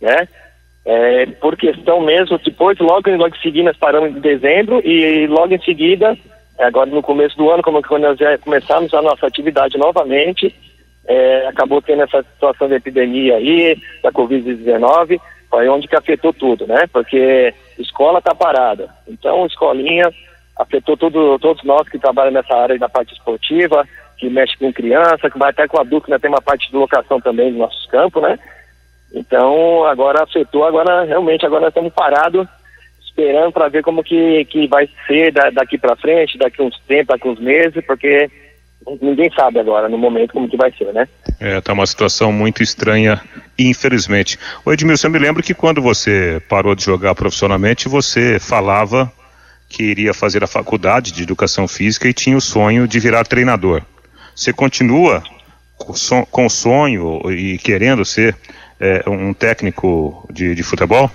[0.00, 0.28] né?
[0.84, 5.52] É, por questão mesmo, depois, logo, logo em seguida, nós paramos em dezembro e logo
[5.52, 6.16] em seguida,
[6.56, 10.54] agora no começo do ano, como quando nós já começamos a nossa atividade novamente,
[11.08, 16.66] é, acabou tendo essa situação de epidemia aí, da Covid-19, foi onde que afetou tudo,
[16.66, 16.86] né?
[16.92, 18.88] Porque escola está parada.
[19.06, 20.10] Então, escolinha
[20.56, 25.30] afetou tudo, todos nós que trabalham nessa área da parte esportiva, que mexe com criança,
[25.30, 26.18] que vai até com adulto, né?
[26.18, 28.38] Tem uma parte de locação também dos nossos campos, né?
[29.14, 32.46] Então, agora afetou, agora realmente, agora estamos parados,
[33.00, 37.28] esperando para ver como que, que vai ser daqui para frente, daqui uns tempos, daqui
[37.28, 38.30] uns meses, porque
[39.00, 41.08] ninguém sabe agora, no momento, como que vai ser, né?
[41.40, 43.20] É, tá uma situação muito estranha,
[43.58, 44.38] infelizmente.
[44.64, 49.12] O Edmilson, eu me lembro que quando você parou de jogar profissionalmente, você falava
[49.68, 53.82] que iria fazer a faculdade de educação física e tinha o sonho de virar treinador.
[54.34, 55.22] Você continua
[56.30, 58.36] com o sonho e querendo ser
[58.80, 61.10] é, um técnico de, de futebol?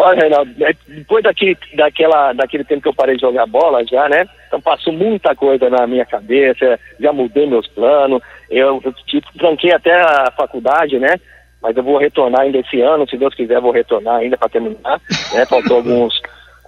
[0.00, 4.08] Olha, Reinaldo, é, depois daquele, daquela, daquele tempo que eu parei de jogar bola já,
[4.08, 4.24] né?
[4.46, 8.22] Então passou muita coisa na minha cabeça, já mudei meus planos.
[8.48, 11.16] Eu, eu tipo, tranquei até a faculdade, né?
[11.60, 15.00] Mas eu vou retornar ainda esse ano, se Deus quiser, vou retornar ainda para terminar.
[15.32, 15.44] Né?
[15.46, 16.16] Faltou alguns,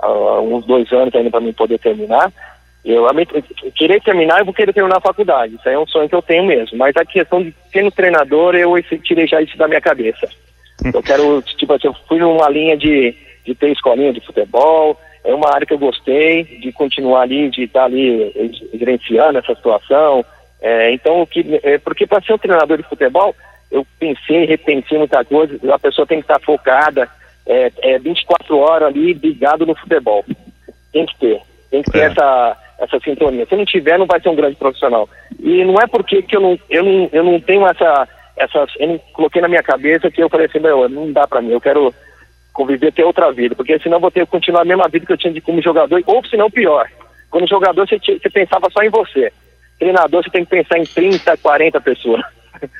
[0.02, 2.32] uh, uns dois anos ainda para mim poder terminar.
[2.84, 5.54] Eu, eu, eu querer terminar, eu vou querer terminar a faculdade.
[5.54, 6.76] Isso aí é um sonho que eu tenho mesmo.
[6.76, 10.28] Mas a questão de sendo treinador, eu tirei já isso da minha cabeça.
[10.92, 13.14] Eu quero, tipo assim, eu fui numa linha de,
[13.44, 17.64] de ter escolinha de futebol, é uma área que eu gostei de continuar ali, de
[17.64, 18.32] estar ali
[18.74, 20.24] gerenciando essa situação.
[20.60, 23.34] É, então, o que, é, porque para ser um treinador de futebol,
[23.70, 27.08] eu pensei, repensei muita coisa, a pessoa tem que estar focada,
[27.46, 30.24] é, é 24 horas ali ligado no futebol.
[30.92, 31.40] Tem que ter.
[31.70, 32.04] Tem que ter É.
[32.06, 33.46] essa, essa sintonia.
[33.46, 35.08] Se não tiver, não vai ser um grande profissional.
[35.38, 38.08] E não é porque que eu não, eu não, eu não tenho essa,
[38.40, 38.66] essa.
[38.78, 41.50] Eu não coloquei na minha cabeça que eu falei assim, meu, não dá pra mim,
[41.50, 41.94] eu quero
[42.52, 45.12] conviver, ter outra vida, porque senão eu vou ter que continuar a mesma vida que
[45.12, 46.88] eu tinha de como jogador, ou se não pior.
[47.30, 47.98] Quando jogador você,
[48.30, 49.32] pensava só em você.
[49.78, 52.22] Treinador você tem que pensar em 30, 40 pessoas.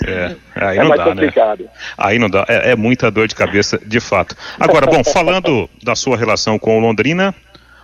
[0.04, 1.12] É, aí É não mais dá, né?
[1.12, 1.70] complicado.
[1.96, 4.36] Aí não dá, é, é muita dor de cabeça, de fato.
[4.58, 7.34] Agora, bom, falando da sua relação com o Londrina,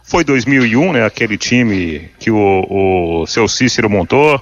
[0.03, 4.41] foi 2001, né, aquele time que o, o seu Cícero montou,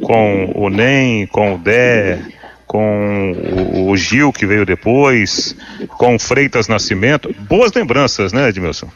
[0.00, 2.20] com o NEM, com o Dé,
[2.74, 3.30] com
[3.88, 5.56] o, Gil, que veio depois,
[5.96, 7.32] com Freitas Nascimento.
[7.48, 8.88] Boas lembranças, né, Edmilson?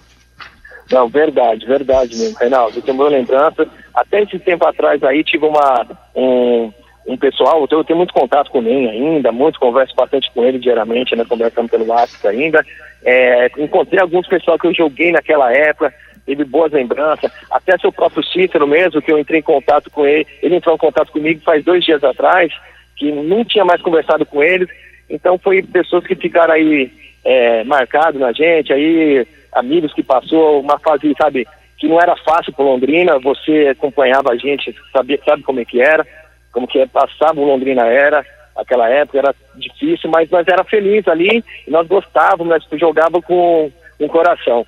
[0.90, 2.76] Não, verdade, verdade mesmo, Reinaldo.
[2.76, 3.68] Eu tenho uma lembrança.
[3.94, 6.72] Até esse tempo atrás aí tive uma, um,
[7.06, 11.14] um pessoal, eu tenho, muito contato com o ainda, muito, converso bastante com ele diariamente,
[11.14, 12.66] né, conversando pelo WhatsApp ainda.
[13.04, 15.94] É, encontrei alguns pessoal que eu joguei naquela época,
[16.26, 20.26] teve boas lembranças, até seu próprio Cícero mesmo, que eu entrei em contato com ele,
[20.42, 22.52] ele entrou em contato comigo faz dois dias atrás,
[22.98, 24.68] que não tinha mais conversado com eles,
[25.08, 26.92] então foi pessoas que ficaram aí
[27.24, 31.46] é, marcados na gente, aí amigos que passou uma fase, sabe,
[31.78, 35.80] que não era fácil para Londrina, você acompanhava a gente, sabia, sabe como é que
[35.80, 36.06] era,
[36.52, 38.24] como que é, passava o Londrina era,
[38.56, 44.08] aquela época era difícil, mas nós era feliz ali, nós gostávamos, nós jogávamos com um
[44.08, 44.66] coração,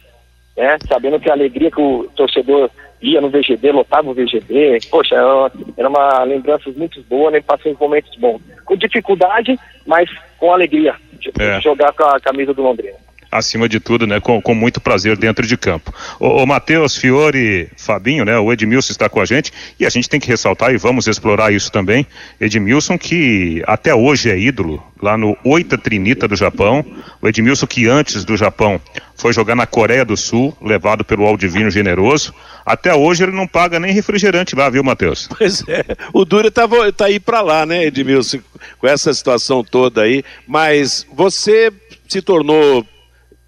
[0.57, 2.71] né, sabendo que a alegria que o torcedor
[3.03, 7.41] ia no VGD, lotava o VGD, poxa, era uma, era uma lembranças muito boas, né,
[7.41, 10.09] passei momentos bons, com dificuldade, mas
[10.39, 11.61] com alegria de, É.
[11.61, 12.97] jogar com a camisa do Londrina.
[13.33, 15.95] acima de tudo, né, com, com muito prazer dentro de campo.
[16.19, 20.19] O, Matheus, Fiore, Fabinho, né, o Edmilson está com a gente e a gente tem
[20.19, 22.05] que ressaltar e vamos explorar isso também.
[22.41, 26.85] Edmilson que até hoje é ídolo lá no Oita Trinita do Japão.
[27.23, 28.81] O Edmilson que antes do Japão
[29.21, 32.35] foi jogar na Coreia do Sul, levado pelo Aldivino Generoso.
[32.65, 35.29] Até hoje ele não paga nem refrigerante lá, viu, Matheus?
[35.37, 36.63] Pois é, o Dura tá,
[36.97, 38.39] tá aí pra lá, né, Edmilson,
[38.79, 41.73] com essa situação toda aí, mas você
[42.09, 42.85] se tornou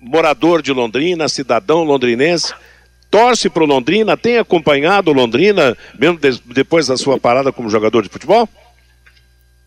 [0.00, 2.52] morador de Londrina, cidadão londrinense,
[3.10, 8.02] torce pro Londrina, tem acompanhado o Londrina, mesmo des- depois da sua parada como jogador
[8.02, 8.48] de futebol?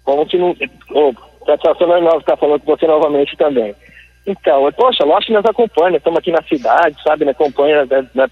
[0.06, 0.26] Não.
[0.92, 1.14] Oh,
[1.46, 3.74] satisfação é nova estar falando com você novamente também.
[4.26, 8.30] Então, poxa, lógico que nós acompanhamos, estamos aqui na cidade, sabe, né, acompanha, na, na,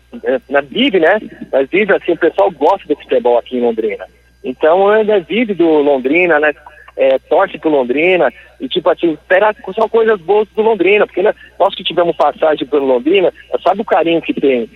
[0.49, 1.19] na, vive, né,
[1.51, 4.05] nós vive assim, o pessoal gosta do futebol aqui em Londrina.
[4.43, 6.53] Então, né, vive do Londrina, né,
[6.97, 11.33] é, torce pro Londrina, e tipo assim, espera só coisas boas do Londrina, porque né,
[11.59, 13.31] nós que tivemos passagem pelo Londrina,
[13.63, 14.69] sabe o carinho que tem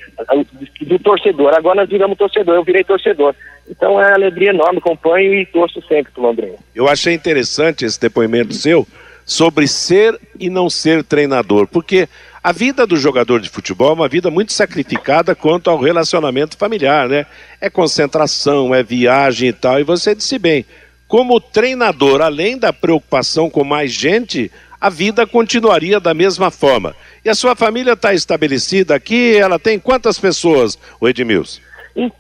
[0.79, 3.33] do, do torcedor, agora nós viramos torcedor, eu virei torcedor.
[3.69, 6.55] Então é alegria enorme, acompanho e torço sempre pro Londrina.
[6.73, 8.87] Eu achei interessante esse depoimento seu
[9.27, 12.07] sobre ser e não ser treinador, porque
[12.41, 17.09] a vida do jogador de futebol é uma vida muito sacrificada quanto ao relacionamento familiar,
[17.09, 17.25] né?
[17.59, 20.65] É concentração, é viagem e tal, e você disse bem,
[21.09, 26.95] como treinador, além da preocupação com mais gente, a vida continuaria da mesma forma.
[27.25, 31.59] E a sua família está estabelecida aqui, ela tem quantas pessoas, o Edmilson?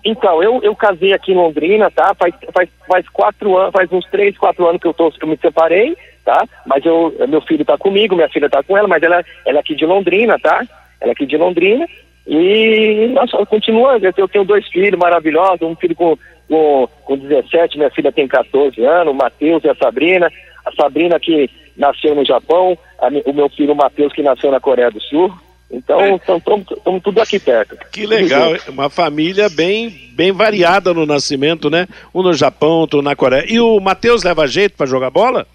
[0.03, 2.13] Então, eu, eu casei aqui em Londrina, tá?
[2.15, 5.29] Faz, faz, faz quatro anos, faz uns três, quatro anos que eu, tô, que eu
[5.29, 5.95] me separei,
[6.27, 6.45] tá?
[6.65, 9.61] Mas eu, meu filho tá comigo, minha filha tá com ela, mas ela, ela é
[9.61, 10.61] aqui de Londrina, tá?
[10.99, 11.87] Ela é aqui de Londrina.
[12.27, 16.17] E, nossa, continua, eu tenho dois filhos maravilhosos, um filho com,
[16.49, 20.29] com, com 17, minha filha tem 14 anos, o Matheus e a Sabrina.
[20.65, 24.91] A Sabrina que nasceu no Japão, a, o meu filho Matheus que nasceu na Coreia
[24.91, 25.33] do Sul.
[25.71, 27.77] Então, estamos tudo aqui perto.
[27.91, 31.87] Que legal, uma família bem, bem variada no nascimento, né?
[32.13, 33.45] Um no Japão, outro na Coreia.
[33.47, 35.47] E o Matheus leva jeito para jogar bola?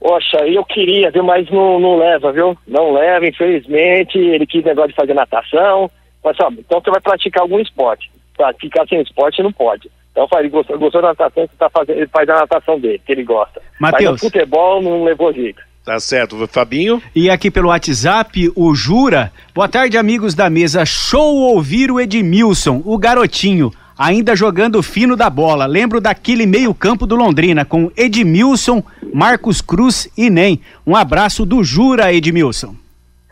[0.00, 2.56] Poxa, eu queria, viu, mas não, não leva, viu?
[2.66, 4.18] Não leva, infelizmente.
[4.18, 5.90] Ele quis negócio de fazer natação.
[6.24, 8.10] Mas, ó, então você vai praticar algum esporte.
[8.34, 9.90] Pra ficar sem esporte não pode.
[10.10, 13.12] Então, ele gostou, gostou da natação, você tá fazendo, ele faz a natação dele, que
[13.12, 13.60] ele gosta.
[13.78, 14.12] Mateus.
[14.12, 15.60] Mas futebol não levou jeito.
[15.84, 17.02] Tá certo, Fabinho.
[17.14, 19.32] E aqui pelo WhatsApp, o Jura.
[19.54, 20.84] Boa tarde, amigos da mesa.
[20.84, 25.66] Show ouvir o Edmilson, o garotinho, ainda jogando fino da bola.
[25.66, 28.82] Lembro daquele meio-campo do Londrina com Edmilson,
[29.12, 30.58] Marcos Cruz e Nem.
[30.86, 32.79] Um abraço do Jura, Edmilson.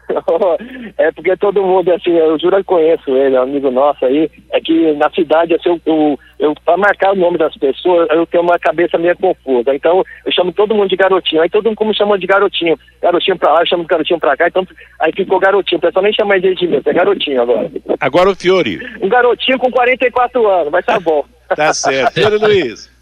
[0.97, 4.31] é porque todo mundo, assim, eu juro que conheço ele, é um amigo nosso aí,
[4.51, 8.27] é que na cidade, assim, eu, eu, eu para marcar o nome das pessoas, eu
[8.27, 9.75] tenho uma cabeça meio confusa.
[9.75, 11.43] Então, eu chamo todo mundo de garotinho.
[11.43, 12.79] Aí todo mundo como chama de garotinho.
[13.03, 14.67] Garotinho pra lá, eu chamo de garotinho pra cá, então
[15.01, 15.79] aí ficou garotinho.
[15.79, 17.71] O pessoal nem chama mais de Edmilson, é garotinho agora.
[18.01, 18.81] Agora o Fiore.
[19.01, 21.25] Um garotinho com 44 anos, mas tá bom.
[21.49, 22.15] Tá certo.
[22.15, 22.98] Fiore Luiz.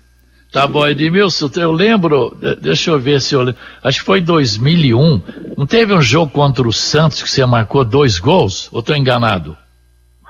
[0.52, 4.24] Tá bom, Edmilson, eu lembro, deixa eu ver se eu lembro, acho que foi em
[4.24, 5.20] 2001,
[5.56, 8.72] não teve um jogo contra o Santos que você marcou dois gols?
[8.72, 9.56] Ou estou enganado?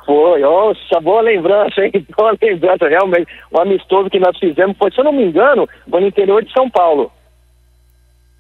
[0.07, 1.92] Foi, nossa, boa lembrança, hein?
[2.16, 3.26] Boa lembrança, realmente.
[3.50, 6.52] O amistoso que nós fizemos foi, se eu não me engano, foi no interior de
[6.52, 7.11] São Paulo.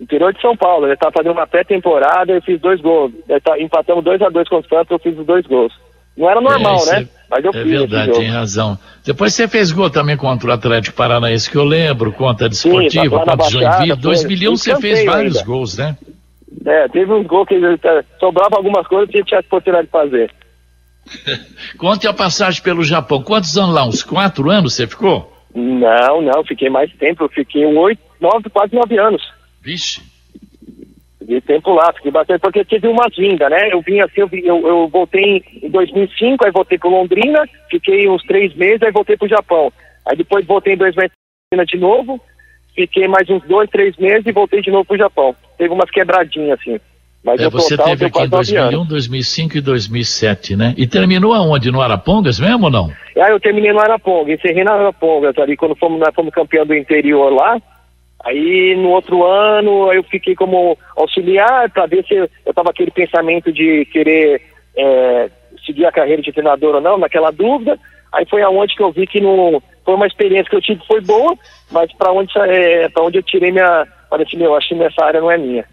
[0.00, 0.86] Interior de São Paulo.
[0.86, 3.12] Ele estava fazendo uma pré-temporada, eu fiz dois gols.
[3.42, 5.72] Tá, empatamos 2 a 2 com o Santos, eu fiz os dois gols.
[6.16, 7.08] Não era normal, é, né?
[7.28, 7.70] Mas eu é fiz.
[7.70, 8.78] Verdade, tem razão.
[9.04, 13.18] Depois você fez gol também contra o Atlético Paranaense, que eu lembro, contra a Desportiva,
[13.18, 13.96] contra o Joinville.
[13.96, 15.46] 2001 você fez vários ainda.
[15.46, 15.96] gols, né?
[16.64, 17.60] É, teve uns gols que
[18.18, 20.30] sobrava algumas coisas que tinha a oportunidade de fazer.
[21.78, 23.22] Conte a passagem pelo Japão.
[23.22, 23.86] Quantos anos lá?
[23.86, 25.32] Uns quatro anos você ficou?
[25.54, 27.24] Não, não, fiquei mais tempo.
[27.24, 29.22] Eu fiquei oito, nove, quase nove anos.
[29.62, 30.02] Vixe.
[31.36, 33.68] Fiquei tempo lá, fiquei bastante, porque tive uma vinda, né?
[33.70, 38.22] Eu vim assim, eu, eu, eu voltei em 2005, aí voltei para Londrina, fiquei uns
[38.22, 39.72] três meses, aí voltei para o Japão.
[40.06, 42.20] Aí depois voltei em 2005 de novo,
[42.74, 45.36] fiquei mais uns dois, três meses e voltei de novo para o Japão.
[45.58, 46.80] Teve umas quebradinhas assim.
[47.22, 50.74] Mas é, você total, teve aqui em 2001, 2005 e 2007, né?
[50.76, 51.72] E terminou aonde?
[51.72, 52.92] No Arapongas mesmo ou não?
[53.18, 56.74] Ah, eu terminei no Arapongas, encerrei no Arapongas ali, quando fomos, nós fomos campeão do
[56.74, 57.60] interior lá.
[58.26, 63.52] Aí no outro ano eu fiquei como auxiliar para ver se eu estava aquele pensamento
[63.52, 64.42] de querer
[64.76, 65.30] é,
[65.64, 67.78] seguir a carreira de treinador ou não, naquela dúvida.
[68.12, 71.00] Aí foi aonde que eu vi que não foi uma experiência que eu tive foi
[71.00, 71.38] boa,
[71.70, 75.04] mas para onde é, para onde eu tirei minha, falei assim, meu, acho que nessa
[75.04, 75.64] área não é minha.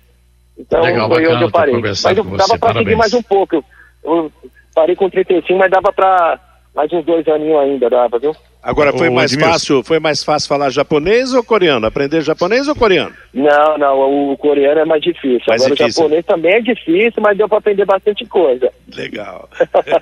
[0.56, 1.76] Então Legal, foi onde eu parei.
[1.82, 3.56] Mas eu dava para seguir mais um pouco.
[3.56, 3.66] Eu,
[4.04, 4.32] eu
[4.76, 6.40] parei com 35, mas dava para
[6.76, 8.36] mais uns dois aninhos ainda, dava, viu?
[8.64, 11.86] Agora foi mais fácil, foi mais fácil falar japonês ou coreano?
[11.86, 13.14] Aprender japonês ou coreano?
[13.34, 15.44] Não, não, o, coreano é mais difícil.
[15.48, 16.02] Mais Agora difícil.
[16.02, 18.72] o japonês também é difícil, mas deu para aprender bastante coisa.
[18.96, 19.50] Legal.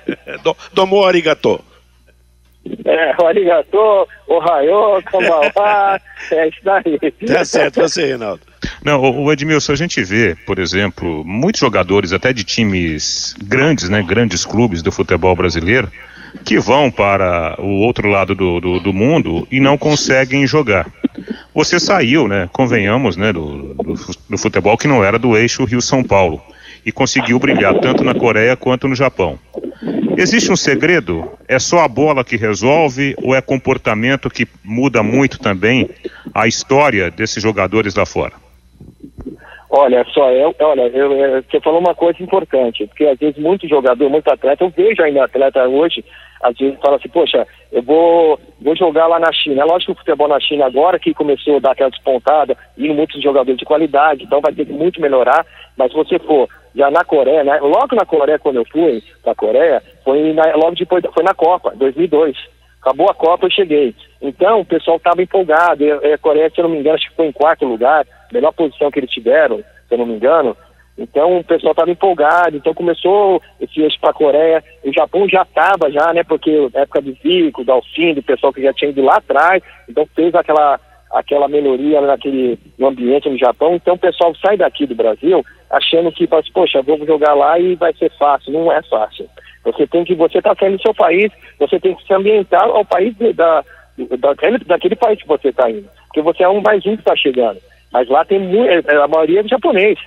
[0.72, 1.60] Domo arigato.
[2.84, 7.12] É, o arigato, o raio, kamawa, é isso daí.
[7.26, 8.42] Tá certo, você, Reinaldo.
[8.84, 14.00] Não, o Edmilson, a gente vê, por exemplo, muitos jogadores até de times grandes, né,
[14.02, 15.90] grandes clubes do futebol brasileiro,
[16.44, 20.86] que vão para o outro lado do, do, do mundo e não conseguem jogar.
[21.54, 23.94] Você saiu, né, convenhamos, né, do, do,
[24.30, 26.42] do futebol que não era do eixo Rio-São Paulo
[26.84, 29.38] e conseguiu brilhar tanto na Coreia quanto no Japão.
[30.16, 31.30] Existe um segredo?
[31.48, 35.88] É só a bola que resolve ou é comportamento que muda muito também
[36.34, 38.41] a história desses jogadores lá fora?
[39.74, 43.66] Olha só, eu, olha, eu, eu, você falou uma coisa importante, porque às vezes muito
[43.66, 46.04] jogador, muito atleta, eu vejo ainda atleta hoje,
[46.42, 49.62] às vezes fala assim, poxa, eu vou, vou jogar lá na China.
[49.62, 52.92] É lógico que o futebol na China agora que começou a dar aquela despontada, indo
[52.92, 56.90] muitos jogadores de qualidade, então vai ter que muito melhorar, mas se você for já
[56.90, 57.58] na Coreia, né?
[57.60, 61.72] Logo na Coreia, quando eu fui pra Coreia, foi na, logo depois, foi na Copa,
[61.76, 62.36] 2002.
[62.82, 63.94] Acabou a Copa, eu cheguei.
[64.20, 65.84] Então, o pessoal estava empolgado.
[65.84, 68.90] A Coreia, se eu não me engano, acho que foi em quarto lugar, melhor posição
[68.90, 70.56] que eles tiveram, se eu não me engano.
[70.96, 72.56] Então, o pessoal estava empolgado.
[72.56, 74.62] Então, começou esse eixo para a Coreia.
[74.84, 76.22] O Japão já estava, já, né?
[76.22, 79.62] Porque época do Zico, do Alcim, do pessoal que já tinha ido lá atrás.
[79.88, 80.78] Então, fez aquela
[81.12, 83.74] aquela melhoria naquele no ambiente no Japão.
[83.74, 87.74] Então o pessoal sai daqui do Brasil achando que, assim, poxa, vou jogar lá e
[87.74, 88.52] vai ser fácil.
[88.52, 89.28] Não é fácil.
[89.64, 92.84] Você tem que, você está saindo do seu país, você tem que se ambientar ao
[92.84, 93.64] país da,
[94.18, 95.88] daquele, daquele país que você está indo.
[96.06, 97.58] Porque você é um mais um que está chegando.
[97.92, 99.98] Mas lá tem muito, é, a maioria é japonês.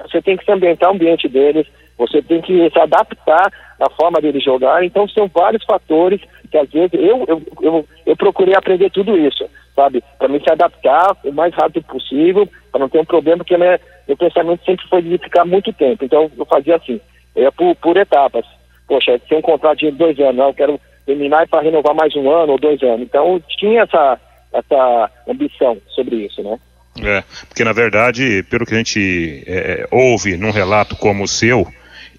[0.00, 1.66] Você tem que se ambientar ao ambiente deles,
[1.98, 4.84] você tem que se adaptar à forma deles jogar.
[4.84, 6.20] Então são vários fatores
[6.50, 9.44] que às vezes eu, eu, eu, eu procurei aprender tudo isso
[9.74, 10.02] sabe?
[10.18, 13.78] Para mim se adaptar o mais rápido possível, para não ter um problema, porque né,
[14.06, 16.04] meu pensamento sempre foi de ficar muito tempo.
[16.04, 17.00] Então eu fazia assim,
[17.36, 18.46] ia por, por etapas.
[18.86, 22.30] Poxa, tem um contrato de dois anos, não, eu quero terminar para renovar mais um
[22.30, 23.02] ano ou dois anos.
[23.02, 24.20] Então tinha essa,
[24.52, 26.58] essa ambição sobre isso, né?
[27.00, 31.66] É, porque na verdade, pelo que a gente é, ouve num relato como o seu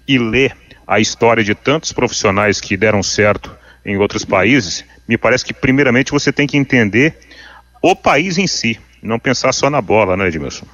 [0.06, 0.50] e lê
[0.86, 6.10] a história de tantos profissionais que deram certo em outros países, me parece que primeiramente
[6.10, 7.16] você tem que entender
[7.82, 10.66] o país em si, não pensar só na bola, né, Edmilson?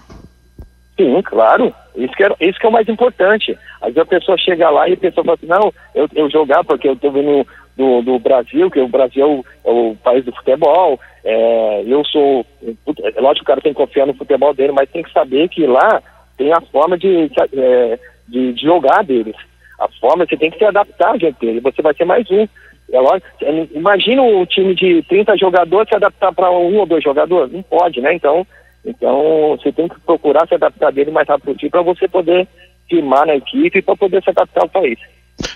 [1.00, 1.74] Sim, claro.
[1.96, 3.58] Isso que, é, isso que é o mais importante.
[3.80, 6.62] Às vezes a pessoa chega lá e a pessoa fala assim, não, eu, eu jogar
[6.62, 11.00] porque eu estou vindo do, do, Brasil, que o Brasil é o país do futebol,
[11.24, 12.44] é, eu sou.
[12.76, 15.48] É lógico que o cara tem que confiar no futebol dele, mas tem que saber
[15.48, 16.02] que lá
[16.36, 19.36] tem a forma de, é, de, de jogar deles.
[19.78, 22.46] A forma, você tem que se adaptar, gente, você vai ser mais um.
[22.92, 23.26] É lógico,
[23.72, 27.52] imagina um time de 30 jogadores se adaptar para um ou dois jogadores.
[27.52, 28.12] Não pode, né?
[28.12, 28.46] Então,
[28.84, 32.48] então você tem que procurar se adaptar dele mais rápido possível para você poder
[32.88, 34.98] firmar na equipe e para poder se adaptar ao país.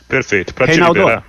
[0.08, 0.54] Perfeito.
[0.54, 1.24] Para te liberar.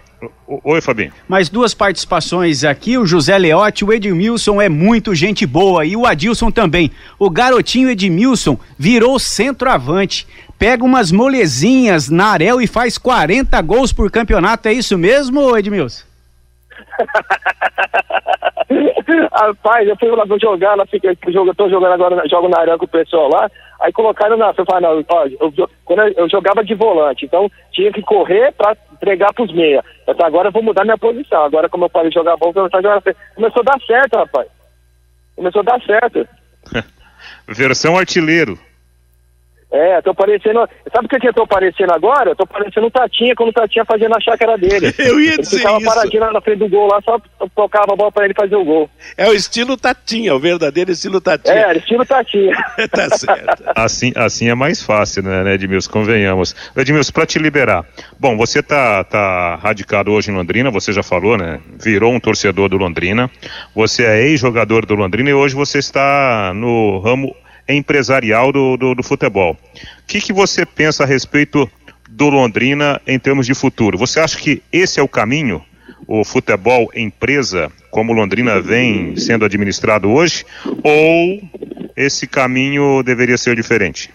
[0.64, 1.12] Oi, Fabinho.
[1.28, 2.98] Mais duas participações aqui.
[2.98, 6.92] O José Leotti, o Edmilson é muito gente boa e o Adilson também.
[7.20, 10.28] O garotinho Edmilson virou centroavante.
[10.58, 14.68] Pega umas molezinhas na Arel e faz 40 gols por campeonato.
[14.68, 16.06] É isso mesmo, Edmilson?
[19.32, 22.78] Rapaz, eu fui lá pra jogar, ela fica, eu tô jogando agora, jogo na Arel
[22.78, 23.50] com o pessoal lá.
[23.80, 24.54] Aí colocaram na.
[24.58, 28.52] Eu falei, não, ó, eu, quando eu, eu, jogava de volante, então tinha que correr
[28.54, 29.84] para entregar pros meia.
[30.08, 31.44] Então agora eu vou mudar minha posição.
[31.44, 33.02] Agora, como eu parei de jogar a jogar.
[33.36, 34.48] Começou a dar certo, rapaz.
[35.36, 36.28] Começou a dar certo.
[37.48, 38.58] Versão artilheiro.
[39.76, 40.66] É, tô parecendo.
[40.94, 42.30] Sabe o que, que eu tô parecendo agora?
[42.30, 44.94] Eu tô parecendo um Tatinha quando o Tatinha fazia na chácara dele.
[44.98, 45.86] eu ia dizer ele ficava isso.
[45.86, 47.20] paradinho lá na frente do gol lá, só
[47.54, 48.90] tocava a bola pra ele fazer o gol.
[49.18, 51.54] É o estilo Tatinha, o verdadeiro estilo Tatinha.
[51.54, 52.56] É, estilo Tatinha.
[52.90, 53.64] tá certo.
[53.76, 55.92] Assim, assim é mais fácil, né, né Edmilson?
[55.92, 56.56] Convenhamos.
[56.78, 57.86] Edmilson, pra te liberar.
[58.18, 61.60] Bom, você tá, tá radicado hoje em Londrina, você já falou, né?
[61.84, 63.30] Virou um torcedor do Londrina.
[63.76, 67.36] Você é ex-jogador do Londrina e hoje você está no ramo
[67.68, 69.54] empresarial do, do, do futebol.
[69.54, 71.70] O que, que você pensa a respeito
[72.10, 73.98] do Londrina em termos de futuro?
[73.98, 75.64] Você acha que esse é o caminho?
[76.08, 80.46] O futebol empresa, como Londrina vem sendo administrado hoje?
[80.84, 81.42] Ou
[81.96, 84.12] esse caminho deveria ser diferente?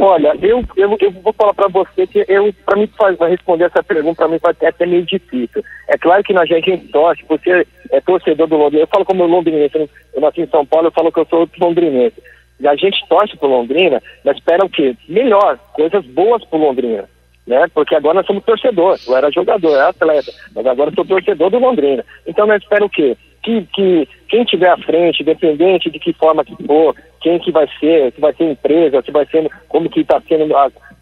[0.00, 3.82] Olha, eu, eu, eu vou falar para você que eu, para mim faz, responder essa
[3.82, 5.64] pergunta para mim vai até, meio difícil.
[5.88, 8.84] É claro que na gente, torce, você é torcedor do Londrina.
[8.84, 12.22] Eu falo como londrinense, eu nasci em São Paulo, eu falo que eu sou londrinense.
[12.60, 14.94] E a gente torce pro Londrina, mas espera o quê?
[15.08, 17.08] Melhor, coisas boas pro Londrina.
[17.44, 17.66] Né?
[17.74, 18.98] Porque agora nós somos torcedor.
[19.04, 22.04] Eu era jogador, eu era atleta, mas agora sou torcedor do Londrina.
[22.24, 23.16] Então nós espera o quê?
[23.42, 27.68] Que, que quem tiver à frente, independente de que forma que for, quem que vai
[27.80, 30.54] ser, se vai ser empresa, se vai ser como que está sendo,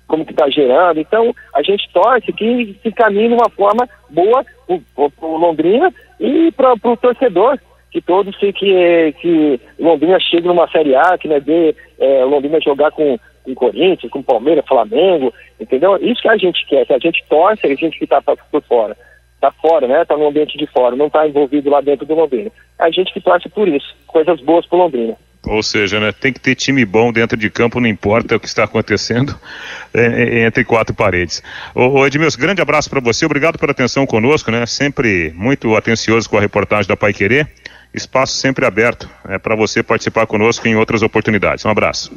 [0.07, 1.01] como que está gerando.
[1.01, 6.51] Então a gente torce que se caminhe de uma forma boa para o Londrina e
[6.53, 7.59] para o torcedor
[7.97, 12.25] que todos que, que, que Londrina chegue numa Série A, que não é ver é,
[12.25, 15.97] Londrina jogar com, com Corinthians, com Palmeiras, Flamengo, entendeu?
[16.03, 18.95] Isso que a gente quer, que a gente torce, a gente que está por fora.
[19.35, 20.03] Está fora, né?
[20.03, 22.51] Está no ambiente de fora, não está envolvido lá dentro do Londrina.
[22.79, 25.17] É a gente que torce por isso, coisas boas para Londrina.
[25.47, 28.49] Ou seja, né, tem que ter time bom dentro de campo, não importa o que
[28.49, 29.39] está acontecendo
[29.95, 31.43] é, entre quatro paredes.
[31.75, 34.67] Ô, ô Edmilson, grande abraço para você, obrigado pela atenção conosco, né?
[34.67, 37.49] Sempre muito atencioso com a reportagem da Pai Querer
[37.97, 41.65] espaço sempre aberto é, para você participar conosco em outras oportunidades.
[41.65, 42.13] Um abraço.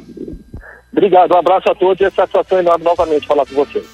[0.92, 3.86] Obrigado, um abraço a todos e a satisfação enorme novamente falar com vocês.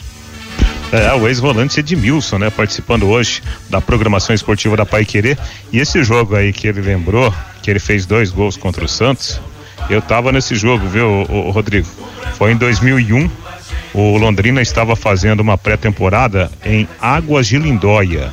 [0.92, 5.36] É, o ex-volante Edmilson, né, participando hoje da programação esportiva da Pai Querer.
[5.72, 7.32] E esse jogo aí que ele lembrou,
[7.66, 9.40] que ele fez dois gols contra o Santos,
[9.90, 11.88] eu tava nesse jogo, viu, o, o Rodrigo?
[12.34, 13.28] Foi em 2001.
[13.92, 18.32] O Londrina estava fazendo uma pré-temporada em Águas de Lindóia.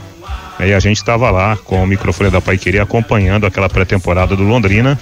[0.60, 5.00] E a gente estava lá com o microfone da Pai acompanhando aquela pré-temporada do Londrina.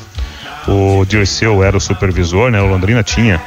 [0.65, 2.61] O Dirceu era o supervisor, né?
[2.61, 3.41] O Londrina tinha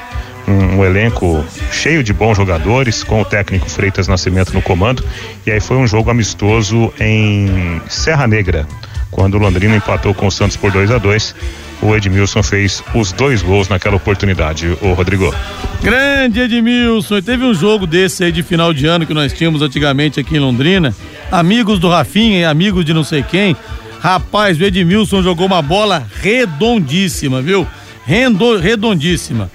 [0.46, 5.02] um, um, elenco cheio de bons jogadores, com o técnico Freitas Nascimento no comando.
[5.46, 8.66] E aí foi um jogo amistoso em Serra Negra,
[9.14, 11.34] quando o Londrina empatou com o Santos por 2 a 2
[11.82, 15.34] o Edmilson fez os dois gols naquela oportunidade, o Rodrigo.
[15.82, 19.60] Grande Edmilson, e teve um jogo desse aí de final de ano que nós tínhamos
[19.60, 20.94] antigamente aqui em Londrina,
[21.30, 23.54] amigos do Rafinha e amigos de não sei quem.
[24.00, 27.66] Rapaz, o Edmilson jogou uma bola redondíssima, viu?
[28.62, 29.50] Redondíssima.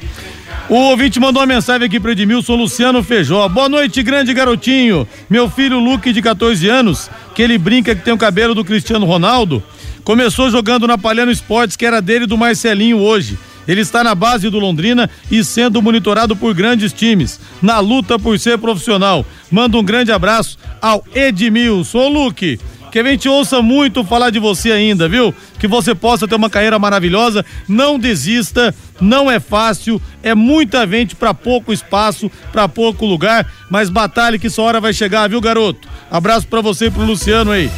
[0.70, 3.50] O ouvinte mandou uma mensagem aqui para Edmilson Luciano Feijó.
[3.50, 5.08] Boa noite, grande garotinho.
[5.28, 9.04] Meu filho Luke, de 14 anos, que ele brinca que tem o cabelo do Cristiano
[9.04, 9.64] Ronaldo,
[10.04, 13.36] começou jogando na Palhano Esportes, que era dele do Marcelinho hoje.
[13.68, 18.38] Ele está na base do Londrina e sendo monitorado por grandes times, na luta por
[18.38, 19.26] ser profissional.
[19.50, 21.98] Manda um grande abraço ao Edmilson.
[21.98, 22.60] Ô, Luke,
[22.92, 25.34] que a gente ouça muito falar de você ainda, viu?
[25.60, 27.46] Que você possa ter uma carreira maravilhosa.
[27.68, 33.90] Não desista, não é fácil, é muita gente para pouco espaço, para pouco lugar, mas
[33.90, 35.88] batalhe que essa hora vai chegar, viu, garoto?
[36.10, 37.70] Abraço para você e pro Luciano aí.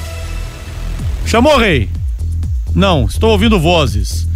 [1.25, 1.89] Chamou, rei?
[2.73, 4.27] Não, estou ouvindo vozes.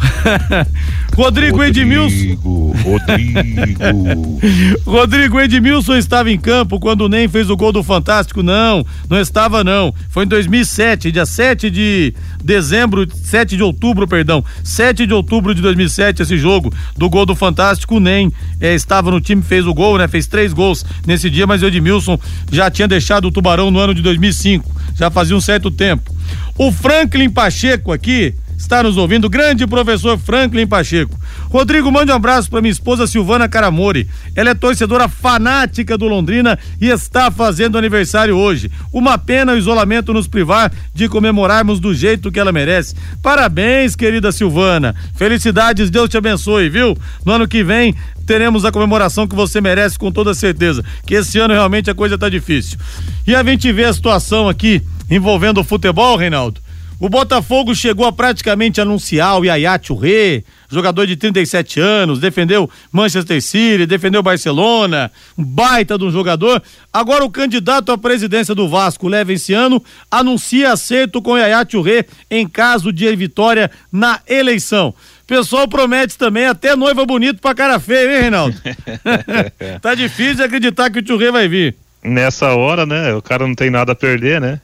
[1.20, 2.72] Rodrigo, Rodrigo Edmilson.
[2.82, 4.40] Rodrigo.
[4.90, 8.42] Rodrigo Edmilson estava em campo quando o NEM fez o gol do Fantástico?
[8.42, 9.94] Não, não estava não.
[10.08, 14.42] Foi em 2007, dia 7 de dezembro, 7 de outubro, perdão.
[14.64, 17.96] 7 de outubro de 2007, esse jogo do gol do Fantástico.
[17.96, 20.08] O NEM é, estava no time, fez o gol, né?
[20.08, 22.18] Fez três gols nesse dia, mas o Edmilson
[22.50, 24.74] já tinha deixado o Tubarão no ano de 2005.
[24.96, 26.14] Já fazia um certo tempo.
[26.56, 31.18] O Franklin Pacheco aqui está nos ouvindo, grande professor Franklin Pacheco.
[31.48, 34.06] Rodrigo, mande um abraço para minha esposa Silvana Caramori.
[34.36, 38.70] Ela é torcedora fanática do Londrina e está fazendo aniversário hoje.
[38.92, 42.94] Uma pena o isolamento nos privar de comemorarmos do jeito que ela merece.
[43.22, 44.94] Parabéns, querida Silvana.
[45.16, 46.96] Felicidades, Deus te abençoe, viu?
[47.24, 47.94] No ano que vem
[48.26, 50.84] teremos a comemoração que você merece com toda certeza.
[51.06, 52.78] Que esse ano realmente a coisa tá difícil.
[53.26, 56.60] E a gente vê a situação aqui envolvendo o futebol, Reinaldo.
[57.00, 63.40] O Botafogo chegou a praticamente anunciar o Yaya Touré, jogador de 37 anos, defendeu Manchester
[63.40, 66.62] City, defendeu Barcelona, um baita de um jogador.
[66.92, 72.92] Agora o candidato à presidência do Vasco, Levenciano, anuncia acerto com Yaya Touré em caso
[72.92, 74.92] de vitória na eleição.
[75.26, 78.60] Pessoal promete também até noiva bonito pra cara feia, hein, Reinaldo?
[79.80, 81.74] tá difícil de acreditar que o Touré vai vir.
[82.04, 83.14] Nessa hora, né?
[83.14, 84.60] O cara não tem nada a perder, né?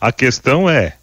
[0.00, 0.94] A questão é,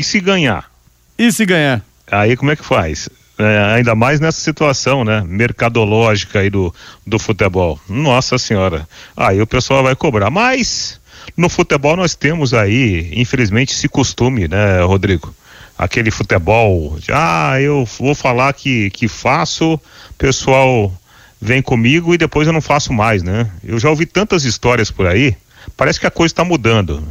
[0.00, 0.70] e se ganhar?
[1.18, 1.82] E se ganhar?
[2.10, 3.08] Aí como é que faz?
[3.38, 5.22] É, ainda mais nessa situação, né?
[5.26, 6.74] Mercadológica aí do,
[7.06, 7.78] do futebol.
[7.88, 8.88] Nossa senhora.
[9.16, 10.30] Aí o pessoal vai cobrar.
[10.30, 10.98] Mas
[11.36, 15.34] no futebol nós temos aí, infelizmente, esse costume, né, Rodrigo?
[15.78, 19.78] Aquele futebol, de, ah, eu vou falar que, que faço,
[20.16, 20.92] pessoal
[21.40, 23.50] vem comigo e depois eu não faço mais, né?
[23.62, 25.36] Eu já ouvi tantas histórias por aí,
[25.76, 27.06] parece que a coisa está mudando.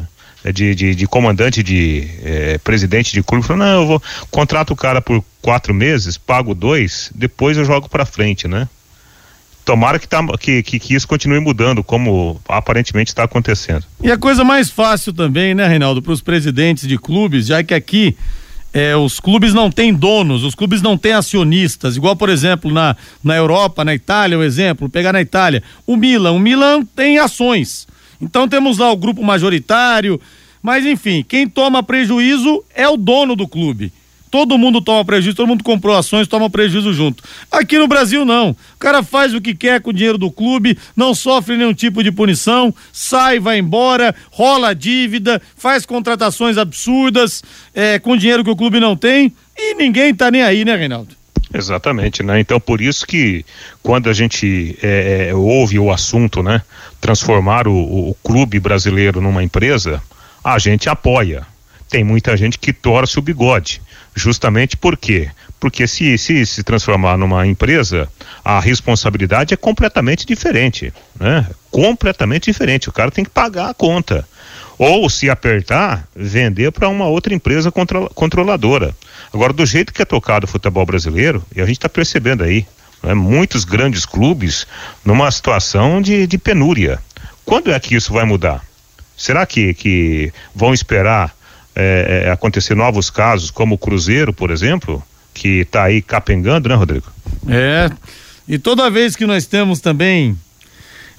[0.45, 0.51] Né?
[0.51, 4.75] De, de, de comandante de é, presidente de clube falou, não, eu vou contrato o
[4.75, 8.69] cara por quatro meses, pago dois, depois eu jogo para frente, né?
[9.63, 13.83] Tomara que, tá, que, que, que, isso continue mudando, como aparentemente está acontecendo.
[14.03, 17.73] E a coisa mais fácil também, né, Reinaldo, para os presidentes de clubes, já que
[17.73, 18.15] aqui
[18.71, 22.95] é, os clubes não têm donos, os clubes não têm acionistas, igual, por exemplo, na,
[23.23, 27.87] na Europa, na Itália, o exemplo, pegar na Itália, o Milan, o Milan tem ações.
[28.19, 30.19] Então temos lá o grupo majoritário,
[30.61, 33.91] mas enfim, quem toma prejuízo é o dono do clube.
[34.31, 37.23] Todo mundo toma prejuízo, todo mundo comprou ações, toma prejuízo junto.
[37.49, 38.49] Aqui no Brasil não.
[38.49, 42.03] O cara faz o que quer com o dinheiro do clube, não sofre nenhum tipo
[42.03, 47.41] de punição, sai, vai embora, rola dívida, faz contratações absurdas
[47.73, 51.15] é, com dinheiro que o clube não tem e ninguém tá nem aí, né, Reinaldo?
[51.53, 52.39] Exatamente, né?
[52.39, 53.45] Então por isso que
[53.83, 56.61] quando a gente é, é, ouve o assunto, né,
[56.99, 60.01] transformar o, o, clube brasileiro numa empresa,
[60.43, 61.45] a gente apoia.
[61.89, 63.81] Tem muita gente que torce o bigode,
[64.15, 65.29] justamente por quê?
[65.59, 68.09] Porque se, se se transformar numa empresa,
[68.43, 71.47] a responsabilidade é completamente diferente, né?
[71.69, 72.89] Completamente diferente.
[72.89, 74.27] O cara tem que pagar a conta
[74.77, 77.71] ou se apertar, vender para uma outra empresa
[78.13, 78.95] controladora.
[79.35, 82.65] Agora, do jeito que é tocado o futebol brasileiro, e a gente está percebendo aí,
[83.03, 84.65] né, muitos grandes clubes
[85.03, 86.99] numa situação de, de penúria.
[87.43, 88.63] Quando é que isso vai mudar?
[89.17, 91.35] Será que, que vão esperar
[91.75, 96.75] é, é acontecer novos casos, como o Cruzeiro, por exemplo, que está aí capengando, né,
[96.75, 97.07] Rodrigo?
[97.49, 97.91] É.
[98.47, 100.37] E toda vez que nós temos também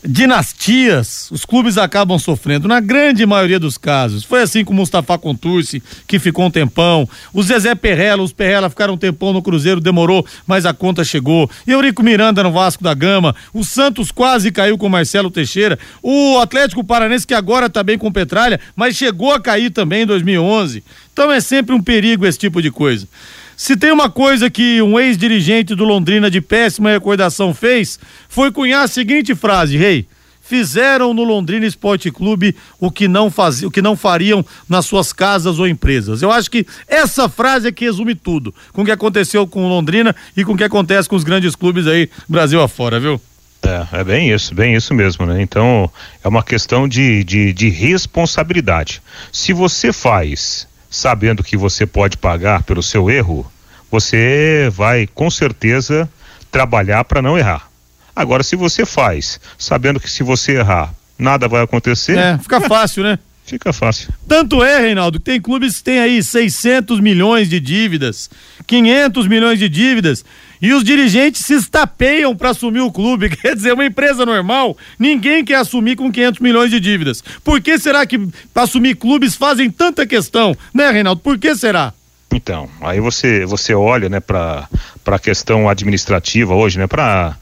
[0.04, 4.24] dinastias, os clubes acabam sofrendo, na grande maioria dos casos.
[4.24, 7.08] Foi assim com o Mustafa Contursi, que ficou um tempão.
[7.32, 11.50] O Zezé Perrella, os Perrella ficaram um tempão no Cruzeiro, demorou, mas a conta chegou.
[11.66, 13.34] Eurico Miranda no Vasco da Gama.
[13.52, 15.78] O Santos quase caiu com o Marcelo Teixeira.
[16.02, 20.06] O Atlético Paranense, que agora tá bem com Petralha, mas chegou a cair também em
[20.06, 20.84] 2011.
[21.12, 23.08] Então é sempre um perigo esse tipo de coisa.
[23.56, 27.98] Se tem uma coisa que um ex-dirigente do Londrina de péssima recordação fez,
[28.28, 30.06] foi cunhar a seguinte frase, rei.
[30.42, 35.10] Fizeram no Londrina Esporte Clube o que não faziam, o que não fariam nas suas
[35.12, 36.20] casas ou empresas.
[36.20, 39.68] Eu acho que essa frase é que resume tudo, com o que aconteceu com o
[39.68, 43.18] Londrina e com o que acontece com os grandes clubes aí Brasil afora, viu?
[43.62, 45.40] É, é bem isso, bem isso mesmo, né?
[45.40, 45.90] Então,
[46.22, 49.02] é uma questão de, de, de responsabilidade.
[49.32, 53.50] Se você faz sabendo que você pode pagar pelo seu erro,
[53.90, 56.08] você vai com certeza
[56.50, 57.68] trabalhar para não errar.
[58.14, 62.16] Agora, se você faz sabendo que se você errar, nada vai acontecer.
[62.16, 63.18] É, fica fácil, né?
[63.44, 64.12] Fica fácil.
[64.26, 68.28] Tanto é, Reinaldo, que tem clubes que têm aí 600 milhões de dívidas,
[68.66, 70.24] 500 milhões de dívidas,
[70.60, 73.30] e os dirigentes se estapeiam para assumir o clube.
[73.36, 77.22] Quer dizer, uma empresa normal, ninguém quer assumir com 500 milhões de dívidas.
[77.44, 78.18] Por que será que
[78.52, 81.20] para assumir clubes fazem tanta questão, né, Reinaldo?
[81.20, 81.92] Por que será?
[82.32, 84.68] Então, aí você você olha, né, para
[85.06, 87.36] a questão administrativa hoje, né, para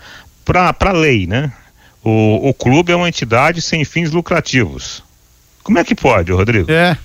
[0.44, 1.52] para para lei, né?
[2.02, 5.02] O, o clube é uma entidade sem fins lucrativos.
[5.62, 6.70] Como é que pode, Rodrigo?
[6.70, 6.96] É.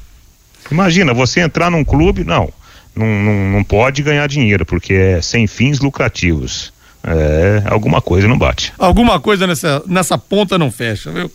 [0.69, 2.51] Imagina, você entrar num clube, não,
[2.95, 6.73] não, não, não pode ganhar dinheiro, porque é sem fins lucrativos.
[7.01, 8.73] É, alguma coisa não bate.
[8.77, 11.31] Alguma coisa nessa, nessa ponta não fecha, viu?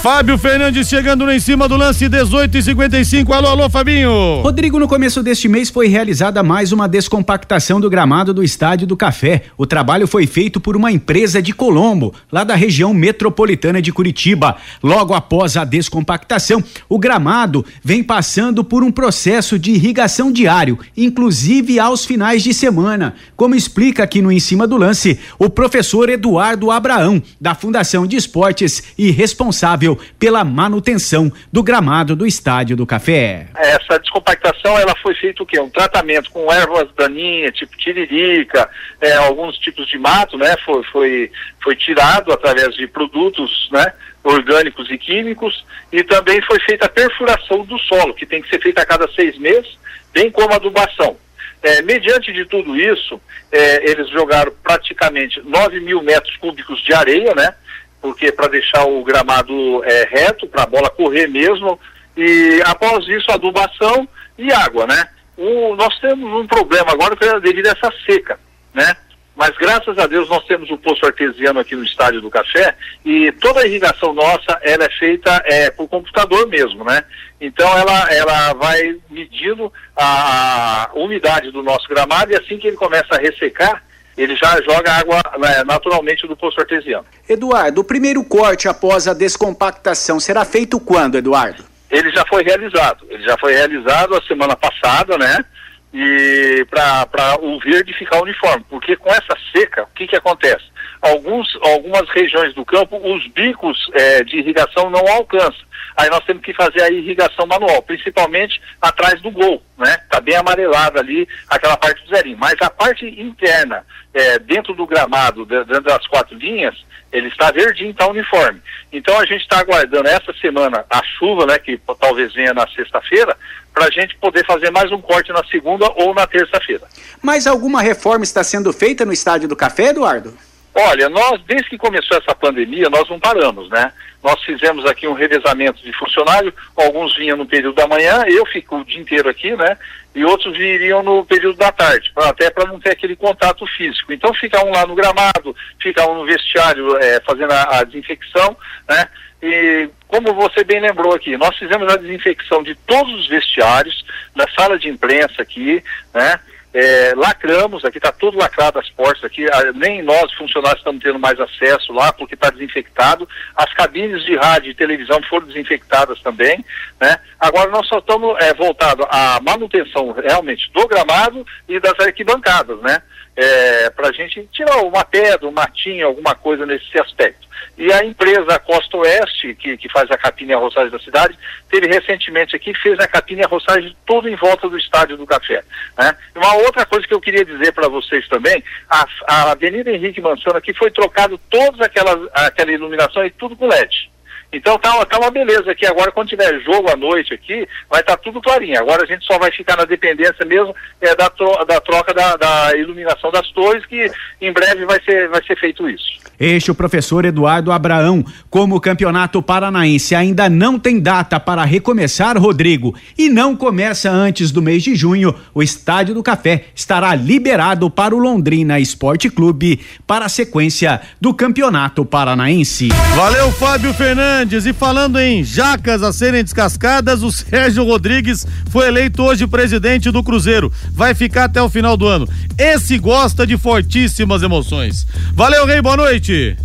[0.00, 3.32] Fábio Fernandes chegando em cima do lance 18 e 55.
[3.32, 4.40] Alô, alô, Fabinho.
[4.40, 8.96] Rodrigo, no começo deste mês foi realizada mais uma descompactação do gramado do Estádio do
[8.96, 9.42] Café.
[9.58, 14.56] O trabalho foi feito por uma empresa de Colombo, lá da região metropolitana de Curitiba.
[14.82, 21.78] Logo após a descompactação, o gramado vem passando por um processo de irrigação diário, inclusive
[21.78, 25.01] aos finais de semana, como explica aqui no Em Cima do Lance
[25.38, 32.26] o professor Eduardo Abraão, da Fundação de Esportes e responsável pela manutenção do gramado do
[32.26, 33.48] Estádio do Café.
[33.56, 35.60] Essa descompactação ela foi feita o quê?
[35.60, 38.68] Um tratamento com ervas daninhas, tipo tiririca,
[39.00, 40.56] é, alguns tipos de mato, né?
[40.64, 41.30] Foi, foi,
[41.62, 43.92] foi tirado através de produtos, né?
[44.24, 48.60] orgânicos e químicos e também foi feita a perfuração do solo, que tem que ser
[48.60, 49.76] feita a cada seis meses,
[50.12, 51.16] bem como a adubação.
[51.62, 57.34] É, mediante de tudo isso, é, eles jogaram praticamente 9 mil metros cúbicos de areia,
[57.34, 57.54] né?
[58.00, 61.78] Porque para deixar o gramado é, reto, para a bola correr mesmo,
[62.16, 65.08] e após isso adubação e água, né?
[65.36, 68.38] O, nós temos um problema agora que é devido a essa seca,
[68.74, 68.96] né?
[69.34, 72.74] Mas graças a Deus nós temos o poço artesiano aqui no Estádio do Café
[73.04, 77.02] e toda a irrigação nossa ela é feita é, por computador mesmo, né?
[77.40, 83.14] Então ela, ela vai medindo a umidade do nosso gramado e assim que ele começa
[83.14, 83.82] a ressecar,
[84.16, 87.06] ele já joga água né, naturalmente do poço artesiano.
[87.28, 91.64] Eduardo, o primeiro corte após a descompactação será feito quando, Eduardo?
[91.90, 93.06] Ele já foi realizado.
[93.10, 95.44] Ele já foi realizado a semana passada, né?
[95.92, 100.64] E para o verde ficar uniforme, porque com essa seca, o que, que acontece?
[101.02, 105.72] Alguns, algumas regiões do campo, os bicos é, de irrigação não alcançam.
[105.96, 109.98] Aí nós temos que fazer a irrigação manual, principalmente atrás do gol, né?
[110.08, 112.38] Tá bem amarelado ali aquela parte do zerinho.
[112.38, 113.84] Mas a parte interna,
[114.14, 116.74] é, dentro do gramado, dentro das quatro linhas,
[117.12, 118.60] ele está verdinho, está uniforme.
[118.90, 123.36] Então a gente está aguardando essa semana a chuva, né, que talvez venha na sexta-feira,
[123.72, 126.86] para a gente poder fazer mais um corte na segunda ou na terça-feira.
[127.22, 130.36] Mas alguma reforma está sendo feita no Estádio do Café, Eduardo?
[130.74, 133.92] Olha, nós, desde que começou essa pandemia, nós não paramos, né?
[134.22, 138.76] Nós fizemos aqui um revezamento de funcionário, alguns vinham no período da manhã, eu fico
[138.76, 139.76] o dia inteiro aqui, né?
[140.14, 144.12] E outros viriam no período da tarde, pra, até para não ter aquele contato físico.
[144.12, 148.56] Então fica um lá no gramado, fica um no vestiário é, fazendo a, a desinfecção,
[148.88, 149.08] né?
[149.42, 154.04] E como você bem lembrou aqui, nós fizemos a desinfecção de todos os vestiários,
[154.36, 155.82] da sala de imprensa aqui,
[156.14, 156.38] né?
[156.74, 161.38] É, lacramos, aqui está tudo lacrado as portas aqui, nem nós funcionários estamos tendo mais
[161.38, 163.28] acesso lá porque está desinfectado.
[163.54, 166.64] As cabines de rádio e televisão foram desinfectadas também,
[166.98, 167.18] né?
[167.38, 173.02] Agora nós só estamos é, voltados à manutenção realmente do gramado e das arquibancadas, né?
[173.34, 177.48] É, para a gente tirar uma pedra, um matinho, alguma coisa nesse aspecto.
[177.78, 181.38] E a empresa Costa Oeste, que, que faz a capina e a roçagem da cidade,
[181.70, 185.26] teve recentemente aqui, fez a capina e a roçagem tudo em volta do Estádio do
[185.26, 185.64] Café.
[185.98, 186.14] Né?
[186.36, 190.58] Uma outra coisa que eu queria dizer para vocês também, a, a Avenida Henrique Mansano
[190.58, 194.11] aqui foi trocado toda aquela iluminação e tudo com LED.
[194.52, 195.86] Então tá, tá uma beleza aqui.
[195.86, 198.78] Agora, quando tiver jogo à noite aqui, vai estar tá tudo clarinho.
[198.78, 202.36] Agora a gente só vai ficar na dependência mesmo é, da, tro da troca da,
[202.36, 206.20] da, iluminação das torres, que em breve vai ser, vai ser feito isso.
[206.38, 208.24] Este é o professor Eduardo Abraão.
[208.50, 214.50] Como o Campeonato Paranaense ainda não tem data para recomeçar, Rodrigo, e não começa antes
[214.50, 219.80] do mês de junho, o Estádio do Café estará liberado para o Londrina Esporte Clube
[220.06, 222.88] para a sequência do Campeonato Paranaense.
[223.14, 224.41] Valeu, Fábio Fernandes.
[224.42, 224.66] Fernandes.
[224.66, 230.22] E falando em jacas a serem descascadas, o Sérgio Rodrigues foi eleito hoje presidente do
[230.22, 230.72] Cruzeiro.
[230.92, 232.28] Vai ficar até o final do ano.
[232.58, 235.06] Esse gosta de fortíssimas emoções.
[235.34, 236.56] Valeu, Rei, boa noite.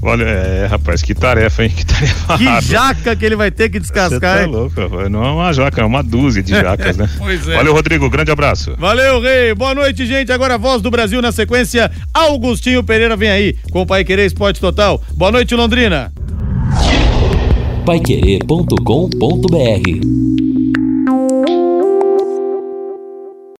[0.00, 1.70] Olha, é, rapaz, que tarefa, hein?
[1.74, 2.38] Que tarefa.
[2.38, 5.10] Que jaca que ele vai ter que descascar, Você tá louco, rapaz.
[5.10, 7.08] Não é uma jaca, é uma dúzia de jacas, né?
[7.18, 7.56] pois é.
[7.56, 8.76] Valeu, Rodrigo, grande abraço.
[8.78, 9.54] Valeu, Rei.
[9.54, 10.30] Boa noite, gente.
[10.30, 11.90] Agora a voz do Brasil na sequência.
[12.14, 15.02] Augustinho Pereira vem aí com o Pai Querer Esporte Total.
[15.16, 16.12] Boa noite, Londrina
[17.88, 20.47] paiquerê.com.br